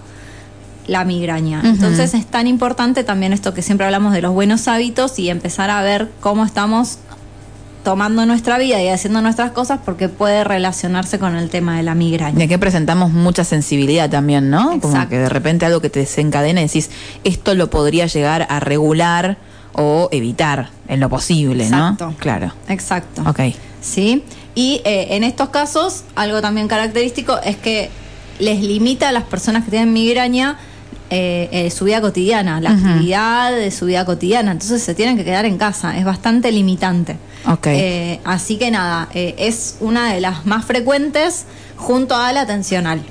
la 0.87 1.05
migraña. 1.05 1.63
Entonces 1.65 2.15
es 2.15 2.27
tan 2.27 2.47
importante 2.47 3.05
también 3.05 3.33
esto 3.33 3.55
que 3.55 3.63
siempre 3.63 3.87
hablamos 3.87 4.13
de 4.13 4.23
los 4.23 4.33
buenos 4.33 4.69
hábitos 4.69 5.19
y 5.19 5.31
empezar 5.31 5.71
a 5.71 5.83
ver 5.83 6.11
cómo 6.21 6.45
estamos 6.45 6.99
tomando 7.85 8.25
nuestra 8.25 8.59
vida 8.59 8.83
y 8.83 8.89
haciendo 8.89 9.21
nuestras 9.21 9.53
cosas 9.53 9.79
porque 9.85 10.09
puede 10.09 10.43
relacionarse 10.43 11.19
con 11.19 11.37
el 11.37 11.51
tema 11.51 11.77
de 11.77 11.83
la 11.83 11.95
migraña. 11.95 12.39
De 12.39 12.49
que 12.49 12.59
presentamos 12.59 13.13
mucha 13.13 13.45
sensibilidad 13.45 14.11
también, 14.11 14.51
¿no? 14.51 14.81
Como 14.81 14.95
Exacto. 14.95 15.11
que 15.11 15.19
de 15.19 15.29
repente 15.29 15.67
algo 15.67 15.81
que 15.81 15.91
te 15.91 16.01
desencadena 16.01 16.63
y 16.63 16.65
decís, 16.65 16.91
esto 17.25 17.55
lo 17.55 17.69
podría 17.71 18.07
llegar 18.07 18.47
a 18.49 18.59
regular 18.59 19.37
o 19.75 20.09
evitar 20.13 20.71
en 20.89 21.01
lo 21.01 21.09
posible, 21.09 21.65
Exacto. 21.65 22.11
¿no? 22.11 22.17
Claro. 22.17 22.53
Exacto. 22.69 23.23
Ok. 23.27 23.41
¿Sí? 23.81 24.25
Y 24.55 24.81
eh, 24.85 25.09
en 25.11 25.25
estos 25.25 25.51
casos, 25.51 26.05
algo 26.15 26.41
también 26.41 26.69
característico 26.69 27.39
es 27.45 27.57
que 27.57 27.91
les 28.39 28.61
limita 28.61 29.11
a 29.11 29.13
las 29.13 29.25
personas 29.25 29.65
que 29.65 29.71
tienen 29.71 29.93
migraña 29.93 30.59
eh, 31.11 31.49
eh, 31.53 31.71
su 31.71 31.85
vida 31.85 32.01
cotidiana, 32.01 32.61
la 32.61 32.71
actividad 32.71 33.53
de 33.53 33.71
su 33.71 33.87
vida 33.87 34.05
cotidiana. 34.05 34.53
Entonces 34.53 34.83
se 34.83 34.95
tienen 34.95 35.17
que 35.17 35.25
quedar 35.25 35.45
en 35.45 35.59
casa. 35.59 35.97
Es 35.99 36.05
bastante 36.05 36.51
limitante. 36.51 37.19
Ok. 37.47 37.67
Eh, 37.67 38.21
así 38.25 38.57
que 38.57 38.71
nada, 38.71 39.09
eh, 39.15 39.35
es 39.39 39.77
una 39.81 40.13
de 40.13 40.21
las 40.21 40.47
más 40.47 40.65
frecuentes 40.65 41.45
junto 41.77 42.17
a 42.17 42.33
la 42.33 42.47
tensional. 42.47 43.03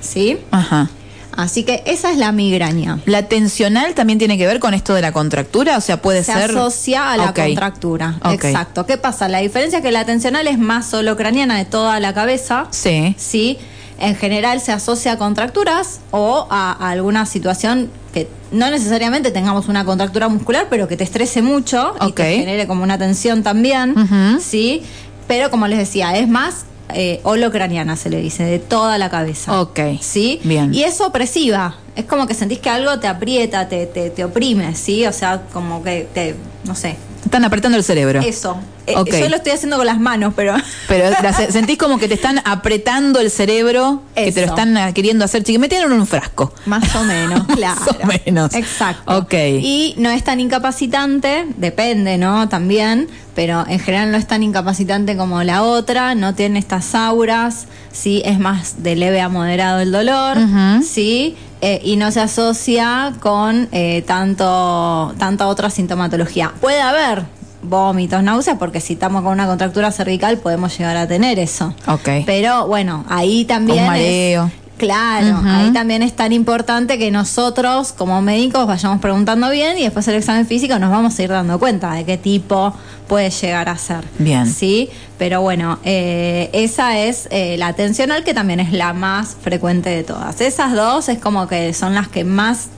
¿Sí? 0.00 0.38
Ajá. 0.50 0.88
Así 1.36 1.62
que 1.64 1.82
esa 1.86 2.10
es 2.10 2.18
la 2.18 2.32
migraña. 2.32 2.98
¿La 3.06 3.28
tensional 3.28 3.94
también 3.94 4.18
tiene 4.18 4.36
que 4.36 4.46
ver 4.46 4.58
con 4.60 4.74
esto 4.74 4.94
de 4.94 5.02
la 5.02 5.12
contractura? 5.12 5.76
O 5.78 5.80
sea, 5.80 6.02
puede 6.02 6.24
se 6.24 6.32
ser. 6.32 6.50
asocia 6.50 7.12
a 7.12 7.16
la 7.16 7.32
contractura. 7.32 8.18
Exacto. 8.32 8.84
¿Qué 8.86 8.98
pasa? 8.98 9.28
La 9.28 9.38
diferencia 9.38 9.78
es 9.78 9.84
que 9.84 9.92
la 9.92 10.04
tensional 10.04 10.46
es 10.48 10.58
más 10.58 10.86
solo 10.86 11.16
craniana 11.16 11.56
de 11.56 11.64
toda 11.64 12.00
la 12.00 12.12
cabeza. 12.14 12.66
Sí. 12.70 13.14
Sí. 13.16 13.58
En 14.00 14.16
general 14.16 14.60
se 14.60 14.72
asocia 14.72 15.12
a 15.12 15.18
contracturas 15.18 16.00
o 16.10 16.46
a, 16.50 16.72
a 16.72 16.90
alguna 16.90 17.26
situación 17.26 17.90
que 18.12 18.28
no 18.50 18.70
necesariamente 18.70 19.30
tengamos 19.30 19.68
una 19.68 19.84
contractura 19.84 20.28
muscular, 20.28 20.66
pero 20.68 20.88
que 20.88 20.96
te 20.96 21.04
estrese 21.04 21.42
mucho 21.42 21.94
y 22.00 22.04
Ok. 22.06 22.14
te 22.16 22.36
genere 22.38 22.66
como 22.66 22.82
una 22.82 22.98
tensión 22.98 23.42
también. 23.42 23.94
Sí. 24.40 24.82
Pero 25.28 25.50
como 25.50 25.68
les 25.68 25.78
decía, 25.78 26.16
es 26.16 26.28
más 26.28 26.64
eh, 26.92 27.20
holocraniana, 27.22 27.94
se 27.94 28.10
le 28.10 28.20
dice, 28.20 28.42
de 28.42 28.58
toda 28.58 28.98
la 28.98 29.10
cabeza. 29.10 29.60
Ok. 29.60 29.78
¿Sí? 30.00 30.40
Bien. 30.42 30.74
Y 30.74 30.82
es 30.82 31.00
opresiva. 31.00 31.76
Es 31.94 32.04
como 32.06 32.26
que 32.26 32.34
sentís 32.34 32.58
que 32.58 32.70
algo 32.70 32.98
te 32.98 33.06
aprieta, 33.06 33.68
te, 33.68 33.86
te, 33.86 34.10
te 34.10 34.24
oprime, 34.24 34.74
¿sí? 34.74 35.06
O 35.06 35.12
sea, 35.12 35.42
como 35.52 35.84
que 35.84 36.08
te, 36.12 36.34
no 36.64 36.74
sé, 36.74 36.96
Están 37.24 37.44
apretando 37.44 37.76
el 37.76 37.84
cerebro. 37.84 38.20
eso. 38.20 38.58
Eh. 38.86 38.94
Yo 39.20 39.28
lo 39.28 39.36
estoy 39.36 39.52
haciendo 39.52 39.76
con 39.76 39.86
las 39.86 40.00
manos, 40.00 40.32
pero... 40.34 40.54
Pero 40.88 41.10
sentís 41.50 41.78
como 41.78 41.98
que 41.98 42.08
te 42.08 42.14
están 42.14 42.40
apretando 42.44 43.20
el 43.20 43.30
cerebro, 43.30 44.02
que 44.14 44.32
te 44.32 44.40
lo 44.40 44.48
están 44.48 44.76
ah, 44.76 44.92
queriendo 44.92 45.24
hacer 45.24 45.44
chiqui. 45.44 45.58
Metieron 45.58 45.92
en 45.92 46.00
un 46.00 46.06
frasco. 46.06 46.52
Más 46.66 46.94
o 46.96 47.04
menos, 47.04 47.46
claro. 47.46 47.80
Más 48.02 48.02
o 48.02 48.26
menos. 48.26 48.54
Exacto. 48.54 49.18
Ok. 49.18 49.34
Y 49.34 49.94
no 49.98 50.10
es 50.10 50.24
tan 50.24 50.40
incapacitante, 50.40 51.46
depende, 51.56 52.18
¿no? 52.18 52.48
También, 52.48 53.08
pero 53.34 53.64
en 53.68 53.78
general 53.78 54.10
no 54.10 54.18
es 54.18 54.26
tan 54.26 54.42
incapacitante 54.42 55.16
como 55.16 55.42
la 55.44 55.62
otra, 55.62 56.14
no 56.14 56.34
tiene 56.34 56.58
estas 56.58 56.94
auras, 56.94 57.66
sí, 57.92 58.22
es 58.24 58.38
más 58.38 58.82
de 58.82 58.96
leve 58.96 59.20
a 59.20 59.28
moderado 59.28 59.80
el 59.80 59.92
dolor, 59.92 60.38
sí, 60.84 61.36
eh, 61.60 61.80
y 61.84 61.96
no 61.96 62.10
se 62.10 62.20
asocia 62.20 63.12
con 63.20 63.68
eh, 63.72 64.02
tanto, 64.06 65.14
tanta 65.18 65.46
otra 65.48 65.70
sintomatología. 65.70 66.52
Puede 66.60 66.80
haber 66.80 67.24
vómitos, 67.62 68.22
náuseas, 68.22 68.56
porque 68.58 68.80
si 68.80 68.94
estamos 68.94 69.22
con 69.22 69.32
una 69.32 69.46
contractura 69.46 69.90
cervical 69.92 70.38
podemos 70.38 70.76
llegar 70.78 70.96
a 70.96 71.06
tener 71.06 71.38
eso. 71.38 71.74
Ok. 71.86 72.08
Pero 72.24 72.66
bueno, 72.66 73.04
ahí 73.08 73.44
también. 73.44 73.84
Un 73.86 73.94
es- 73.96 74.52
claro, 74.86 75.40
ahí 75.44 75.70
también 75.72 76.02
es 76.02 76.14
tan 76.16 76.32
importante 76.32 76.98
que 76.98 77.10
nosotros, 77.10 77.92
como 77.92 78.20
médicos, 78.22 78.66
vayamos 78.66 79.00
preguntando 79.00 79.50
bien 79.50 79.78
y 79.78 79.82
después 79.84 80.08
el 80.08 80.14
examen 80.16 80.46
físico 80.46 80.78
nos 80.78 80.90
vamos 80.90 81.18
a 81.18 81.22
ir 81.22 81.28
dando 81.30 81.58
cuenta 81.58 81.92
de 81.92 82.04
qué 82.04 82.16
tipo 82.16 82.74
puede 83.06 83.30
llegar 83.30 83.68
a 83.68 83.76
ser. 83.76 84.04
Bien. 84.18 84.46
Sí, 84.46 84.88
pero 85.18 85.40
bueno, 85.42 85.78
eh, 85.84 86.48
esa 86.52 86.98
es 86.98 87.28
eh, 87.30 87.56
la 87.58 87.74
tensional 87.74 88.24
que 88.24 88.34
también 88.34 88.58
es 88.60 88.72
la 88.72 88.92
más 88.92 89.36
frecuente 89.40 89.90
de 89.90 90.02
todas. 90.02 90.40
Esas 90.40 90.72
dos 90.74 91.08
es 91.08 91.18
como 91.18 91.46
que 91.46 91.72
son 91.74 91.94
las 91.94 92.08
que 92.08 92.24
más 92.24 92.68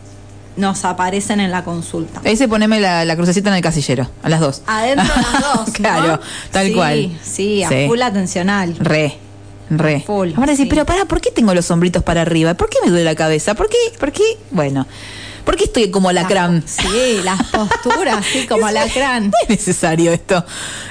nos 0.57 0.85
aparecen 0.85 1.41
en 1.41 1.51
la 1.51 1.65
consulta. 1.65 2.21
Ese 2.25 2.47
poneme 2.47 2.79
la, 2.79 3.05
la 3.07 3.17
crucecita 3.17 3.49
en 3.49 3.57
el 3.57 3.63
casillero, 3.63 4.07
a 4.23 4.29
las 4.29 4.41
dos. 4.41 4.63
Adentro 4.67 5.05
las 5.07 5.43
dos. 5.57 5.67
¿no? 5.69 5.73
claro, 5.73 6.21
tal 6.51 6.67
Sí, 6.67 6.73
cual. 6.75 7.11
Sí, 7.23 7.63
a 7.63 7.69
Sí. 7.71 7.85
full 7.87 8.03
atencional. 8.03 8.77
Re, 8.79 9.17
re. 9.79 10.03
Full, 10.07 10.31
Ahora 10.37 10.53
decís, 10.53 10.65
sí. 10.65 10.67
pero 10.71 10.85
pará, 10.87 11.05
¿por 11.07 11.21
qué 11.21 11.31
tengo 11.31 11.55
los 11.55 11.71
hombritos 11.71 12.03
para 12.03 12.23
arriba? 12.23 12.55
¿Por 12.55 12.69
qué 12.71 12.79
me 12.85 12.91
duele 12.91 13.05
la 13.05 13.15
cabeza? 13.15 13.55
¿Por 13.55 13.69
qué? 13.69 13.77
¿Por 13.99 14.13
qué? 14.13 14.23
Bueno, 14.51 14.87
¿por 15.45 15.57
qué 15.57 15.65
estoy 15.65 15.91
como 15.91 16.13
lacrán? 16.13 16.63
Sí, 16.67 17.21
las 17.25 17.43
posturas, 17.45 18.25
sí, 18.33 18.47
como 18.49 18.67
alacrán. 18.67 19.27
No 19.27 19.33
es 19.43 19.49
necesario 19.49 20.13
esto. 20.13 20.45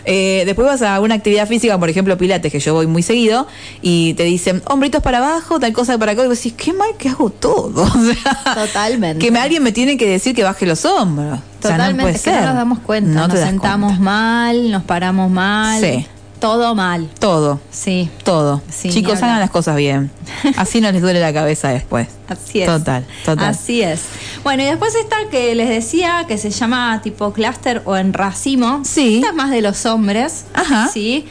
Eh, 0.06 0.44
después 0.46 0.68
vas 0.68 0.82
a 0.82 1.00
una 1.00 1.16
actividad 1.16 1.48
física, 1.48 1.78
por 1.78 1.90
ejemplo, 1.90 2.18
Pilates, 2.18 2.52
que 2.52 2.60
yo 2.60 2.74
voy 2.74 2.88
muy 2.88 3.04
seguido, 3.04 3.48
y 3.82 4.14
te 4.16 4.24
dicen 4.24 4.62
hombritos 4.66 5.02
para 5.04 5.20
abajo, 5.20 5.60
tal 5.60 5.72
cosa 5.74 5.98
para 5.98 6.14
acá, 6.14 6.24
y 6.24 6.28
vos 6.28 6.38
decís, 6.38 6.54
qué 6.58 6.74
mal 6.74 6.90
que 6.98 7.10
hago 7.10 7.30
todo. 7.30 7.84
O 8.02 8.14
sea, 8.14 8.54
Totalmente. 8.66 9.24
Que 9.24 9.32
me- 9.32 9.40
alguien 9.40 9.62
me 9.64 9.72
tiene 9.72 9.96
que 9.98 10.08
decir 10.08 10.36
que 10.36 10.44
baje 10.44 10.66
los 10.66 10.84
hombros. 10.86 11.40
O 11.40 11.68
sea, 11.68 11.78
no 11.78 11.78
Totalmente, 11.78 12.02
puede 12.04 12.16
es 12.16 12.22
que 12.24 12.32
no 12.32 12.38
ser. 12.38 12.46
nos 12.48 12.56
damos 12.56 12.80
cuenta. 12.80 13.12
No 13.12 13.28
nos 13.28 13.40
sentamos 13.40 13.90
cuenta. 13.92 14.04
mal, 14.04 14.72
nos 14.72 14.84
paramos 14.84 15.30
mal. 15.30 15.80
Sí. 15.82 16.08
Todo 16.42 16.74
mal. 16.74 17.08
Todo, 17.20 17.60
Sí, 17.70 18.10
todo. 18.24 18.64
Sí, 18.68 18.90
Chicos, 18.90 19.22
hagan 19.22 19.40
las 19.40 19.52
cosas 19.52 19.76
bien. 19.76 20.10
Así 20.58 20.82
no 20.82 20.92
les 20.92 21.02
duele 21.02 21.20
la 21.20 21.32
cabeza 21.32 21.70
después. 21.70 22.08
así 22.28 22.62
es. 22.62 22.66
Total, 22.68 23.06
total. 23.24 23.46
Así 23.50 23.84
es. 23.84 24.02
Bueno, 24.44 24.64
y 24.64 24.66
después 24.66 24.96
está 24.96 25.18
que 25.30 25.54
les 25.54 25.70
decía 25.70 26.26
que 26.28 26.40
se 26.40 26.50
llama 26.50 27.00
tipo 27.04 27.32
clúster 27.32 27.84
o 27.86 27.96
en 27.96 28.12
racimo. 28.12 28.82
Sí. 28.84 29.18
Esta 29.18 29.30
es 29.30 29.36
más 29.36 29.52
de 29.52 29.62
los 29.62 29.86
hombres. 29.86 30.46
Ajá. 30.56 30.90
Sí. 30.92 31.28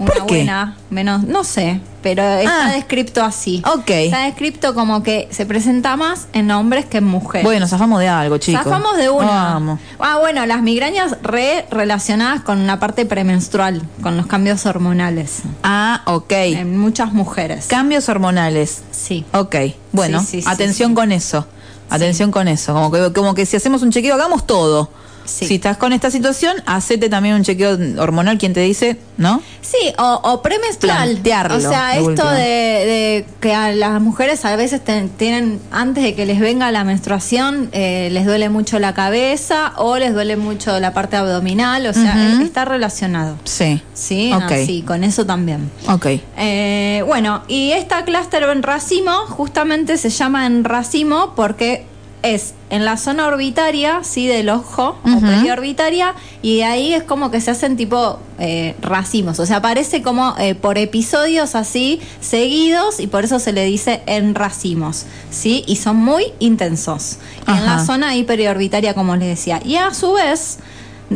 Una 0.00 0.06
¿Por 0.14 0.26
qué? 0.26 0.34
buena, 0.36 0.76
menos, 0.88 1.24
no 1.24 1.44
sé, 1.44 1.78
pero 2.02 2.22
está 2.24 2.68
Ah. 2.68 2.72
descrito 2.72 3.22
así. 3.22 3.62
Ok. 3.66 3.90
Está 3.90 4.20
descrito 4.24 4.74
como 4.74 5.02
que 5.02 5.28
se 5.30 5.44
presenta 5.44 5.94
más 5.96 6.26
en 6.32 6.50
hombres 6.50 6.86
que 6.86 6.98
en 6.98 7.04
mujeres. 7.04 7.44
Bueno, 7.44 7.68
zafamos 7.68 8.00
de 8.00 8.08
algo, 8.08 8.38
chicos. 8.38 8.64
Zafamos 8.64 8.96
de 8.96 9.10
una. 9.10 9.26
Vamos. 9.26 9.78
Ah, 9.98 10.16
bueno, 10.18 10.46
las 10.46 10.62
migrañas 10.62 11.18
re 11.22 11.66
relacionadas 11.70 12.40
con 12.40 12.66
la 12.66 12.80
parte 12.80 13.04
premenstrual, 13.04 13.82
con 14.02 14.16
los 14.16 14.26
cambios 14.26 14.64
hormonales. 14.64 15.42
Ah, 15.62 16.00
ok. 16.06 16.32
En 16.32 16.78
muchas 16.78 17.12
mujeres. 17.12 17.66
Cambios 17.66 18.08
hormonales. 18.08 18.82
sí. 18.90 19.26
Ok, 19.34 19.54
bueno, 19.92 20.20
Sí, 20.20 20.40
sí, 20.40 20.48
atención 20.48 20.92
sí. 20.92 20.94
con 20.94 21.12
eso. 21.12 21.46
Atención 21.90 22.30
con 22.30 22.48
eso. 22.48 22.72
Como 22.72 22.90
que, 22.90 23.12
como 23.12 23.34
que 23.34 23.44
si 23.44 23.56
hacemos 23.56 23.82
un 23.82 23.90
chequeo, 23.90 24.14
hagamos 24.14 24.46
todo. 24.46 24.88
Sí. 25.30 25.46
Si 25.46 25.54
estás 25.56 25.76
con 25.76 25.92
esta 25.92 26.10
situación, 26.10 26.56
hacete 26.66 27.08
también 27.08 27.34
un 27.36 27.42
chequeo 27.44 27.78
hormonal. 27.98 28.36
¿Quién 28.38 28.52
te 28.52 28.60
dice? 28.60 28.98
¿No? 29.16 29.42
Sí, 29.60 29.76
o, 29.98 30.20
o 30.24 30.42
premenstrual. 30.42 31.10
Plantearlo, 31.12 31.56
O 31.56 31.60
sea, 31.60 31.88
de 31.94 32.00
esto 32.00 32.30
de, 32.30 32.40
de 32.42 33.26
que 33.40 33.54
a 33.54 33.72
las 33.72 34.00
mujeres 34.00 34.44
a 34.44 34.56
veces 34.56 34.82
ten- 34.82 35.08
tienen, 35.10 35.60
antes 35.70 36.02
de 36.02 36.14
que 36.14 36.26
les 36.26 36.40
venga 36.40 36.70
la 36.72 36.84
menstruación, 36.84 37.68
eh, 37.72 38.08
les 38.12 38.24
duele 38.26 38.48
mucho 38.48 38.78
la 38.78 38.94
cabeza 38.94 39.72
o 39.76 39.98
les 39.98 40.12
duele 40.14 40.36
mucho 40.36 40.80
la 40.80 40.92
parte 40.94 41.16
abdominal. 41.16 41.86
O 41.86 41.92
sea, 41.92 42.40
está 42.42 42.64
relacionado. 42.64 43.36
Sí. 43.44 43.82
Sí, 43.94 44.32
así, 44.32 44.82
con 44.82 45.04
eso 45.04 45.26
también. 45.26 45.70
Ok. 45.88 46.06
Eh, 46.38 47.04
bueno, 47.06 47.42
y 47.48 47.72
esta 47.72 48.04
clúster 48.04 48.42
en 48.44 48.62
racimo 48.62 49.12
justamente 49.28 49.96
se 49.98 50.08
llama 50.10 50.46
en 50.46 50.64
racimo 50.64 51.34
porque 51.36 51.86
es 52.22 52.54
en 52.70 52.84
la 52.84 52.96
zona 52.96 53.26
orbitaria, 53.26 54.00
sí, 54.02 54.26
del 54.26 54.48
ojo, 54.48 54.96
o 55.04 55.20
y 56.42 56.60
ahí 56.62 56.94
es 56.94 57.02
como 57.02 57.30
que 57.30 57.40
se 57.40 57.50
hacen 57.50 57.76
tipo 57.76 58.18
eh, 58.38 58.76
racimos, 58.80 59.40
o 59.40 59.46
sea, 59.46 59.56
aparece 59.56 60.02
como 60.02 60.34
eh, 60.38 60.54
por 60.54 60.78
episodios 60.78 61.54
así 61.54 62.00
seguidos 62.20 63.00
y 63.00 63.06
por 63.06 63.24
eso 63.24 63.38
se 63.38 63.52
le 63.52 63.64
dice 63.64 64.02
en 64.06 64.34
racimos, 64.34 65.06
sí, 65.30 65.64
y 65.66 65.76
son 65.76 65.96
muy 65.96 66.32
intensos. 66.38 67.18
Y 67.46 67.50
en 67.50 67.66
la 67.66 67.84
zona 67.84 68.14
hiperiorbitaria, 68.16 68.94
como 68.94 69.16
les 69.16 69.28
decía, 69.28 69.60
y 69.64 69.76
a 69.76 69.92
su 69.92 70.12
vez 70.12 70.58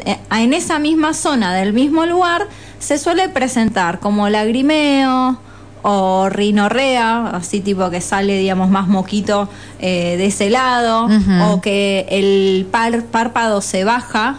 eh, 0.05 0.19
en 0.31 0.53
esa 0.55 0.79
misma 0.79 1.15
zona 1.15 1.55
del 1.55 1.73
mismo 1.73 2.05
lugar 2.07 2.49
se 2.81 2.99
suele 2.99 3.29
presentar 3.29 4.01
como 4.01 4.29
lagrimeo 4.29 5.39
o 5.87 6.31
rinorrea, 6.31 7.27
así 7.27 7.61
tipo 7.61 7.91
que 7.91 8.01
sale, 8.01 8.39
digamos, 8.39 8.71
más 8.71 8.89
moquito 8.89 9.51
eh, 9.81 10.17
de 10.17 10.27
ese 10.27 10.49
lado, 10.49 11.09
o 11.51 11.61
que 11.61 12.07
el 12.09 12.67
párpado 13.13 13.61
se 13.61 13.85
baja, 13.85 14.39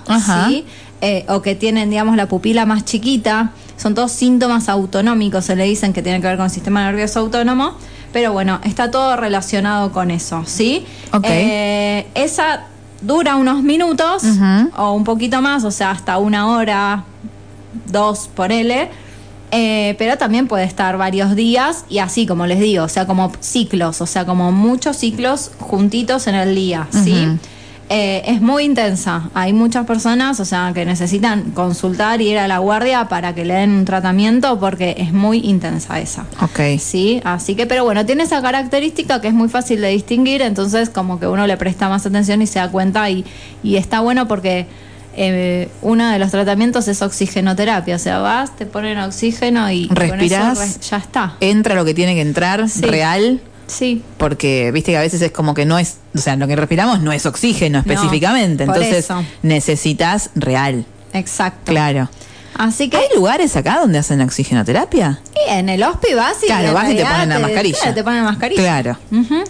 ¿sí? 0.50 0.66
Eh, 1.02 1.24
o 1.30 1.44
que 1.44 1.54
tienen, 1.54 1.92
digamos, 1.92 2.16
la 2.16 2.28
pupila 2.28 2.66
más 2.66 2.84
chiquita. 2.84 3.52
Son 3.78 3.94
todos 3.94 4.12
síntomas 4.12 4.70
autonómicos, 4.70 5.46
se 5.46 5.56
le 5.56 5.66
dicen 5.66 5.94
que 5.94 6.02
tienen 6.02 6.20
que 6.20 6.28
ver 6.30 6.38
con 6.38 6.46
el 6.46 6.52
sistema 6.52 6.84
nervioso 6.84 7.20
autónomo. 7.20 7.74
Pero 8.12 8.34
bueno, 8.34 8.60
está 8.64 8.90
todo 8.90 9.16
relacionado 9.16 9.92
con 9.92 10.10
eso, 10.10 10.42
¿sí? 10.48 10.84
Eh, 11.22 12.08
esa 12.16 12.64
dura 13.02 13.36
unos 13.36 13.62
minutos 13.62 14.24
o 14.78 14.94
un 14.94 15.04
poquito 15.04 15.44
más, 15.44 15.64
o 15.64 15.70
sea, 15.70 15.92
hasta 15.92 16.18
una 16.18 16.48
hora, 16.48 17.04
dos 17.92 18.32
por 18.34 18.52
L. 18.52 18.90
Eh, 19.58 19.96
pero 19.98 20.18
también 20.18 20.48
puede 20.48 20.66
estar 20.66 20.98
varios 20.98 21.34
días 21.34 21.86
y 21.88 22.00
así, 22.00 22.26
como 22.26 22.46
les 22.46 22.60
digo, 22.60 22.84
o 22.84 22.90
sea, 22.90 23.08
como 23.08 23.32
ciclos, 23.40 24.02
o 24.02 24.06
sea, 24.06 24.26
como 24.26 24.52
muchos 24.52 24.98
ciclos 24.98 25.52
juntitos 25.60 26.28
en 26.28 26.36
el 26.36 26.54
día, 26.54 26.90
¿sí? 26.92 27.26
Eh, 27.88 28.24
es 28.26 28.42
muy 28.42 28.66
intensa. 28.66 29.30
Hay 29.34 29.54
muchas 29.54 29.86
personas, 29.86 30.42
o 30.42 30.46
sea, 30.46 30.72
que 30.74 30.86
necesitan 30.86 31.52
consultar 31.52 32.20
y 32.20 32.32
ir 32.32 32.40
a 32.40 32.48
la 32.48 32.58
guardia 32.58 33.08
para 33.08 33.34
que 33.34 33.46
le 33.46 33.54
den 33.54 33.72
un 33.72 33.86
tratamiento 33.86 34.60
porque 34.60 34.96
es 34.98 35.14
muy 35.14 35.38
intensa 35.38 36.02
esa. 36.02 36.26
Ok. 36.42 36.80
Sí, 36.80 37.22
así 37.24 37.56
que, 37.56 37.66
pero 37.66 37.86
bueno, 37.86 38.06
tiene 38.06 38.24
esa 38.24 38.42
característica 38.42 39.22
que 39.22 39.30
es 39.30 39.34
muy 39.34 39.48
fácil 39.48 39.80
de 39.80 39.90
distinguir, 39.90 40.42
entonces 40.42 40.90
como 40.90 41.18
que 41.18 41.28
uno 41.28 41.48
le 41.48 41.56
presta 41.56 41.88
más 41.88 42.06
atención 42.06 42.42
y 42.42 42.48
se 42.48 42.60
da 42.60 42.70
cuenta 42.72 43.10
y, 43.10 43.24
y 43.64 43.78
está 43.78 44.02
bueno 44.02 44.28
porque 44.28 44.68
eh, 45.18 45.70
uno 45.82 46.10
de 46.10 46.20
los 46.20 46.32
tratamientos 46.32 46.88
es 46.88 47.02
oxigenoterapia, 47.02 47.96
o 47.96 48.00
sea, 48.00 48.20
vas, 48.20 48.56
te 48.56 48.66
ponen 48.66 48.98
oxígeno 49.00 49.70
y 49.72 49.88
respiras, 49.90 50.80
ya 50.90 50.98
está. 50.98 51.36
Entra 51.40 51.76
lo 51.76 51.86
que 51.86 51.94
tiene 51.94 52.16
que 52.16 52.22
entrar, 52.22 52.66
real. 52.82 53.42
Sí. 53.68 54.04
Porque 54.18 54.72
viste 54.72 54.92
que 54.92 54.98
a 54.98 55.02
veces 55.02 55.22
es 55.22 55.32
como 55.32 55.54
que 55.54 55.66
no 55.66 55.80
es, 55.80 55.98
o 56.14 56.20
sea, 56.20 56.36
lo 56.36 56.48
que 56.48 56.56
respiramos 56.56 57.02
no 57.02 57.12
es 57.12 57.26
oxígeno 57.26 57.80
específicamente, 57.80 58.64
entonces 58.64 59.08
necesitas 59.42 60.30
real. 60.36 60.86
Exacto. 61.14 61.72
Claro. 61.72 62.10
Así 62.58 62.90
que 62.90 62.98
¿Hay 62.98 63.08
lugares 63.16 63.56
acá 63.56 63.80
donde 63.80 64.00
hacen 64.00 64.22
oxigenoterapia? 64.22 65.20
Y 65.46 65.52
en 65.52 65.70
el 65.70 65.84
hospi 65.84 66.14
vas 66.14 66.42
y 66.44 66.48
claro, 66.48 66.74
vas 66.74 66.90
y 66.90 66.96
te 66.96 67.04
ponen 67.04 67.30
la 67.30 67.40
mascarilla. 67.40 67.78
Claro, 67.78 67.96
te 67.96 68.04
ponen 68.04 68.24
la 68.24 68.32
mascarilla. 68.32 68.62
Claro, 68.62 68.98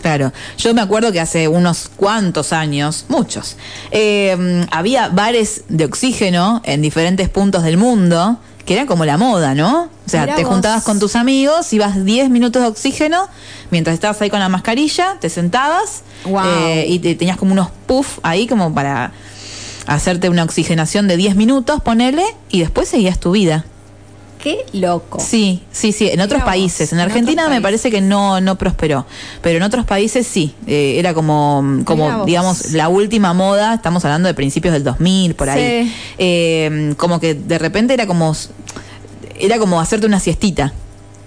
claro. 0.01 0.33
Yo 0.57 0.73
me 0.73 0.81
acuerdo 0.81 1.11
que 1.11 1.19
hace 1.19 1.47
unos 1.47 1.89
cuantos 1.95 2.51
años, 2.51 3.05
muchos, 3.07 3.57
eh, 3.91 4.65
había 4.71 5.09
bares 5.09 5.63
de 5.69 5.85
oxígeno 5.85 6.61
en 6.65 6.81
diferentes 6.81 7.29
puntos 7.29 7.63
del 7.63 7.77
mundo 7.77 8.39
que 8.65 8.73
era 8.73 8.85
como 8.87 9.05
la 9.05 9.17
moda, 9.17 9.53
¿no? 9.53 9.83
O 9.83 10.09
sea, 10.09 10.35
te 10.35 10.43
juntabas 10.43 10.83
con 10.83 10.99
tus 10.99 11.15
amigos, 11.15 11.71
ibas 11.71 12.03
10 12.03 12.29
minutos 12.29 12.61
de 12.61 12.67
oxígeno, 12.67 13.27
mientras 13.69 13.93
estabas 13.93 14.19
ahí 14.21 14.29
con 14.29 14.39
la 14.39 14.49
mascarilla, 14.49 15.17
te 15.19 15.29
sentabas 15.29 16.03
eh, 16.25 16.85
y 16.87 16.99
te, 16.99 17.15
tenías 17.15 17.37
como 17.37 17.53
unos 17.53 17.69
puff 17.85 18.19
ahí 18.23 18.47
como 18.47 18.73
para 18.73 19.11
hacerte 19.85 20.29
una 20.29 20.43
oxigenación 20.43 21.07
de 21.07 21.17
10 21.17 21.35
minutos, 21.35 21.81
ponele, 21.81 22.23
y 22.49 22.59
después 22.59 22.87
seguías 22.87 23.19
tu 23.19 23.31
vida. 23.31 23.65
Qué 24.45 24.63
loco. 24.73 25.19
Sí, 25.19 25.63
sí, 25.71 25.91
sí, 25.91 26.07
en 26.07 26.21
otros 26.21 26.43
países. 26.43 26.93
En 26.93 26.99
Argentina 26.99 27.49
me 27.49 27.61
parece 27.61 27.89
que 27.89 27.99
no, 27.99 28.41
no 28.41 28.59
prosperó, 28.59 29.07
pero 29.41 29.57
en 29.57 29.63
otros 29.63 29.85
países 29.85 30.27
sí. 30.27 30.53
Eh, 30.67 30.97
era 30.99 31.15
como, 31.15 31.81
como 31.83 32.25
digamos, 32.25 32.71
la 32.73 32.87
última 32.87 33.33
moda, 33.33 33.73
estamos 33.73 34.05
hablando 34.05 34.27
de 34.27 34.35
principios 34.35 34.71
del 34.73 34.83
2000, 34.83 35.33
por 35.33 35.49
ahí. 35.49 35.91
Eh, 36.19 36.93
como 36.97 37.19
que 37.19 37.33
de 37.33 37.57
repente 37.57 37.95
era 37.95 38.05
como, 38.05 38.35
era 39.39 39.57
como 39.57 39.81
hacerte 39.81 40.05
una 40.05 40.19
siestita. 40.19 40.73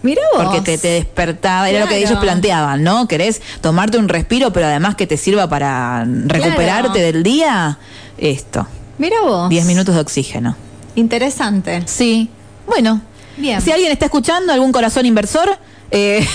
Mira 0.02 0.22
vos. 0.32 0.44
Porque 0.44 0.76
te, 0.78 0.88
despertaba, 0.88 1.68
era 1.68 1.80
lo 1.80 1.88
que 1.88 1.98
ellos 1.98 2.20
planteaban, 2.20 2.84
¿no? 2.84 3.08
Querés 3.08 3.42
tomarte 3.60 3.98
un 3.98 4.08
respiro, 4.08 4.52
pero 4.52 4.66
además 4.66 4.94
que 4.94 5.06
te 5.06 5.16
sirva 5.16 5.48
para 5.48 6.04
recuperarte 6.04 7.00
del 7.00 7.24
día, 7.24 7.78
esto. 8.18 8.66
Mira 8.98 9.20
vos. 9.22 9.48
10 9.48 9.66
minutos 9.66 9.94
de 9.94 10.00
oxígeno. 10.00 10.56
Interesante. 10.94 11.82
Sí. 11.86 12.28
Bueno, 12.66 13.00
Bien. 13.36 13.60
si 13.60 13.70
alguien 13.70 13.92
está 13.92 14.06
escuchando, 14.06 14.52
algún 14.52 14.72
corazón 14.72 15.06
inversor, 15.06 15.58
eh, 15.90 16.26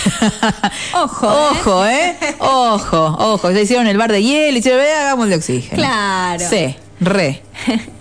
ojo, 0.95 1.27
ojo, 1.27 1.85
¿eh? 1.85 2.15
Ojo, 2.39 3.17
ojo. 3.19 3.51
Se 3.51 3.61
hicieron 3.61 3.87
el 3.87 3.97
bar 3.97 4.11
de 4.11 4.23
hielo, 4.23 4.57
hicieron, 4.57 4.81
hagamos 4.81 5.27
de 5.27 5.35
oxígeno. 5.35 5.75
Claro. 5.75 6.43
Sí, 6.49 6.75
re, 6.99 7.43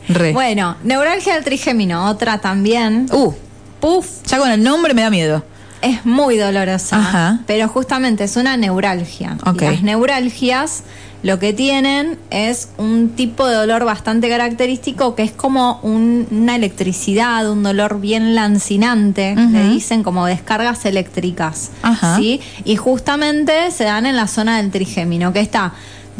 re. 0.08 0.32
bueno, 0.32 0.76
neuralgia 0.82 1.34
del 1.34 1.44
trigémino, 1.44 2.08
otra 2.08 2.38
también. 2.38 3.06
Uh, 3.12 3.32
puf. 3.80 4.06
Ya 4.26 4.38
con 4.38 4.50
el 4.50 4.62
nombre 4.62 4.94
me 4.94 5.02
da 5.02 5.10
miedo. 5.10 5.44
Es 5.82 6.06
muy 6.06 6.36
dolorosa, 6.36 6.96
Ajá. 6.96 7.40
pero 7.46 7.68
justamente 7.68 8.24
es 8.24 8.36
una 8.36 8.56
neuralgia. 8.56 9.36
Las 9.58 9.82
neuralgias 9.82 10.84
lo 11.22 11.38
que 11.38 11.52
tienen 11.52 12.18
es 12.30 12.70
un 12.78 13.10
tipo 13.10 13.46
de 13.46 13.54
dolor 13.54 13.84
bastante 13.84 14.28
característico 14.28 15.14
que 15.14 15.22
es 15.22 15.30
como 15.30 15.78
una 15.82 16.56
electricidad, 16.56 17.48
un 17.50 17.62
dolor 17.62 18.00
bien 18.00 18.34
lancinante, 18.34 19.36
le 19.36 19.68
dicen 19.68 20.02
como 20.02 20.26
descargas 20.26 20.84
eléctricas. 20.84 21.70
¿sí? 22.16 22.40
Y 22.64 22.76
justamente 22.76 23.70
se 23.70 23.84
dan 23.84 24.06
en 24.06 24.16
la 24.16 24.26
zona 24.26 24.56
del 24.56 24.70
trigémino, 24.72 25.32
que 25.32 25.40
está 25.40 25.74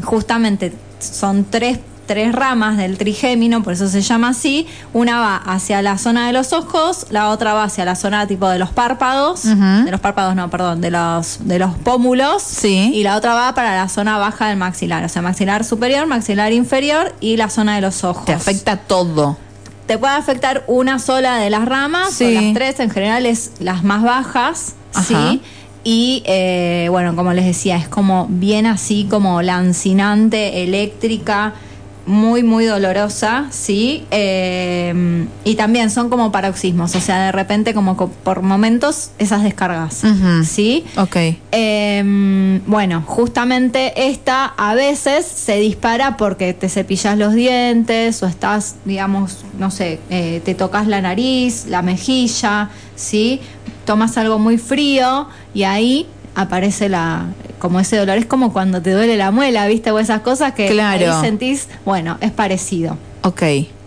justamente, 0.04 0.72
son 1.00 1.46
tres 1.50 1.78
tres 2.06 2.32
ramas 2.32 2.76
del 2.76 2.98
trigémino, 2.98 3.62
por 3.62 3.72
eso 3.72 3.88
se 3.88 4.00
llama 4.00 4.30
así. 4.30 4.66
Una 4.92 5.20
va 5.20 5.36
hacia 5.36 5.82
la 5.82 5.98
zona 5.98 6.26
de 6.26 6.32
los 6.32 6.52
ojos, 6.52 7.06
la 7.10 7.30
otra 7.30 7.54
va 7.54 7.64
hacia 7.64 7.84
la 7.84 7.94
zona 7.94 8.26
tipo 8.26 8.48
de 8.48 8.58
los 8.58 8.70
párpados, 8.70 9.44
de 9.44 9.90
los 9.90 10.00
párpados 10.00 10.34
no, 10.34 10.50
perdón, 10.50 10.80
de 10.80 10.90
los 10.90 11.46
de 11.46 11.58
los 11.58 11.74
pómulos, 11.74 12.42
sí. 12.42 12.90
y 12.94 13.02
la 13.02 13.16
otra 13.16 13.34
va 13.34 13.54
para 13.54 13.74
la 13.74 13.88
zona 13.88 14.18
baja 14.18 14.48
del 14.48 14.56
maxilar, 14.56 15.04
o 15.04 15.08
sea, 15.08 15.22
maxilar 15.22 15.64
superior, 15.64 16.06
maxilar 16.06 16.52
inferior 16.52 17.14
y 17.20 17.36
la 17.36 17.48
zona 17.48 17.74
de 17.74 17.80
los 17.80 18.04
ojos. 18.04 18.24
Te 18.24 18.32
afecta 18.32 18.76
todo. 18.76 19.36
Te 19.86 19.98
puede 19.98 20.14
afectar 20.14 20.64
una 20.68 20.98
sola 20.98 21.36
de 21.36 21.50
las 21.50 21.64
ramas, 21.66 22.20
o 22.20 22.30
las 22.30 22.54
tres 22.54 22.80
en 22.80 22.90
general 22.90 23.26
es 23.26 23.52
las 23.58 23.82
más 23.84 24.02
bajas, 24.02 24.74
sí. 25.06 25.42
Y 25.84 26.22
eh, 26.26 26.86
bueno, 26.90 27.16
como 27.16 27.32
les 27.32 27.44
decía, 27.44 27.76
es 27.76 27.88
como 27.88 28.28
bien 28.30 28.66
así 28.66 29.08
como 29.10 29.42
lancinante, 29.42 30.62
eléctrica 30.62 31.54
muy, 32.06 32.42
muy 32.42 32.64
dolorosa, 32.64 33.46
sí. 33.50 34.06
Eh, 34.10 35.26
y 35.44 35.54
también 35.54 35.90
son 35.90 36.10
como 36.10 36.32
paroxismos, 36.32 36.94
o 36.94 37.00
sea, 37.00 37.26
de 37.26 37.32
repente 37.32 37.74
como 37.74 37.96
por 37.96 38.42
momentos 38.42 39.10
esas 39.18 39.42
descargas, 39.42 40.02
¿sí? 40.44 40.84
Ok. 40.96 41.16
Eh, 41.52 42.60
bueno, 42.66 43.02
justamente 43.06 44.08
esta 44.08 44.46
a 44.56 44.74
veces 44.74 45.26
se 45.26 45.56
dispara 45.56 46.16
porque 46.16 46.54
te 46.54 46.68
cepillas 46.68 47.16
los 47.16 47.34
dientes 47.34 48.22
o 48.22 48.26
estás, 48.26 48.76
digamos, 48.84 49.44
no 49.58 49.70
sé, 49.70 50.00
eh, 50.10 50.40
te 50.44 50.54
tocas 50.54 50.86
la 50.86 51.00
nariz, 51.00 51.66
la 51.68 51.82
mejilla, 51.82 52.70
¿sí? 52.96 53.40
Tomas 53.84 54.16
algo 54.16 54.38
muy 54.38 54.58
frío 54.58 55.28
y 55.54 55.64
ahí 55.64 56.06
aparece 56.34 56.88
la 56.88 57.26
como 57.62 57.78
ese 57.78 57.96
dolor 57.96 58.18
es 58.18 58.26
como 58.26 58.52
cuando 58.52 58.82
te 58.82 58.90
duele 58.90 59.16
la 59.16 59.30
muela, 59.30 59.68
¿viste? 59.68 59.92
O 59.92 60.00
esas 60.00 60.22
cosas 60.22 60.52
que 60.52 60.66
claro. 60.66 61.14
ahí 61.14 61.20
sentís, 61.20 61.68
bueno, 61.84 62.18
es 62.20 62.32
parecido. 62.32 62.98
Ok. 63.22 63.40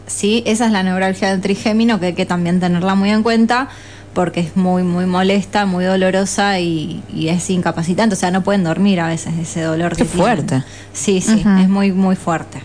Sí, 0.08 0.44
esa 0.46 0.68
es 0.68 0.72
la 0.72 0.82
neuralgia 0.82 1.30
del 1.32 1.42
trigémino 1.42 2.00
que 2.00 2.06
hay 2.06 2.14
que 2.14 2.26
también 2.26 2.62
tenerla 2.62 2.96
muy 2.96 3.10
en 3.10 3.22
cuenta 3.22 3.68
porque 4.14 4.40
es 4.40 4.56
muy, 4.56 4.84
muy 4.84 5.06
molesta, 5.06 5.66
muy 5.66 5.84
dolorosa 5.84 6.58
y, 6.62 7.04
es 7.14 7.50
incapacitante. 7.50 8.16
O 8.16 8.18
sea, 8.18 8.32
no 8.32 8.44
pueden 8.46 8.64
dormir 8.64 9.02
a 9.02 9.10
veces 9.10 9.34
ese 9.38 9.64
dolor. 9.64 9.94
Qué 9.98 10.06
fuerte. 10.06 10.64
Sí, 10.94 11.20
sí, 11.20 11.44
es 11.46 11.68
muy, 11.68 11.92
muy 11.92 12.16
fuerte. 12.16 12.60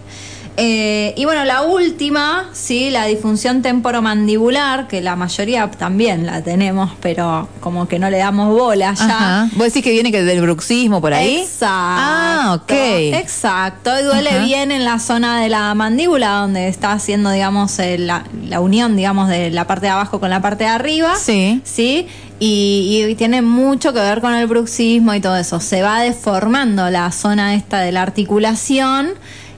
Eh, 0.56 1.14
y 1.16 1.24
bueno, 1.24 1.44
la 1.44 1.62
última, 1.62 2.50
sí, 2.52 2.90
la 2.90 3.06
disfunción 3.06 3.62
temporomandibular, 3.62 4.88
que 4.88 5.00
la 5.00 5.16
mayoría 5.16 5.70
también 5.70 6.26
la 6.26 6.42
tenemos, 6.42 6.90
pero 7.00 7.48
como 7.60 7.88
que 7.88 7.98
no 7.98 8.10
le 8.10 8.18
damos 8.18 8.52
bola 8.52 8.94
ya. 8.94 9.04
Ajá. 9.04 9.48
¿Vos 9.54 9.66
decís 9.66 9.82
que 9.82 9.90
viene 9.90 10.12
que 10.12 10.22
del 10.22 10.40
bruxismo 10.42 11.00
por 11.00 11.14
ahí? 11.14 11.38
Exacto. 11.38 11.66
Ah, 11.68 12.58
ok. 12.60 12.72
Exacto. 12.72 13.90
Y 13.98 14.02
duele 14.02 14.40
bien 14.40 14.72
en 14.72 14.84
la 14.84 14.98
zona 14.98 15.40
de 15.40 15.48
la 15.48 15.74
mandíbula, 15.74 16.36
donde 16.36 16.68
está 16.68 16.92
haciendo, 16.92 17.30
digamos, 17.30 17.78
eh, 17.78 17.98
la, 17.98 18.24
la, 18.46 18.60
unión, 18.60 18.96
digamos, 18.96 19.28
de 19.28 19.50
la 19.50 19.66
parte 19.66 19.86
de 19.86 19.92
abajo 19.92 20.20
con 20.20 20.30
la 20.30 20.42
parte 20.42 20.64
de 20.64 20.70
arriba. 20.70 21.14
Sí. 21.16 21.62
Sí. 21.64 22.06
Y, 22.38 23.04
y, 23.06 23.14
tiene 23.16 23.42
mucho 23.42 23.92
que 23.92 24.00
ver 24.00 24.20
con 24.20 24.34
el 24.34 24.46
bruxismo 24.46 25.14
y 25.14 25.20
todo 25.20 25.36
eso. 25.36 25.60
Se 25.60 25.82
va 25.82 26.00
deformando 26.00 26.88
la 26.90 27.12
zona 27.12 27.54
esta 27.54 27.80
de 27.80 27.92
la 27.92 28.02
articulación 28.02 29.10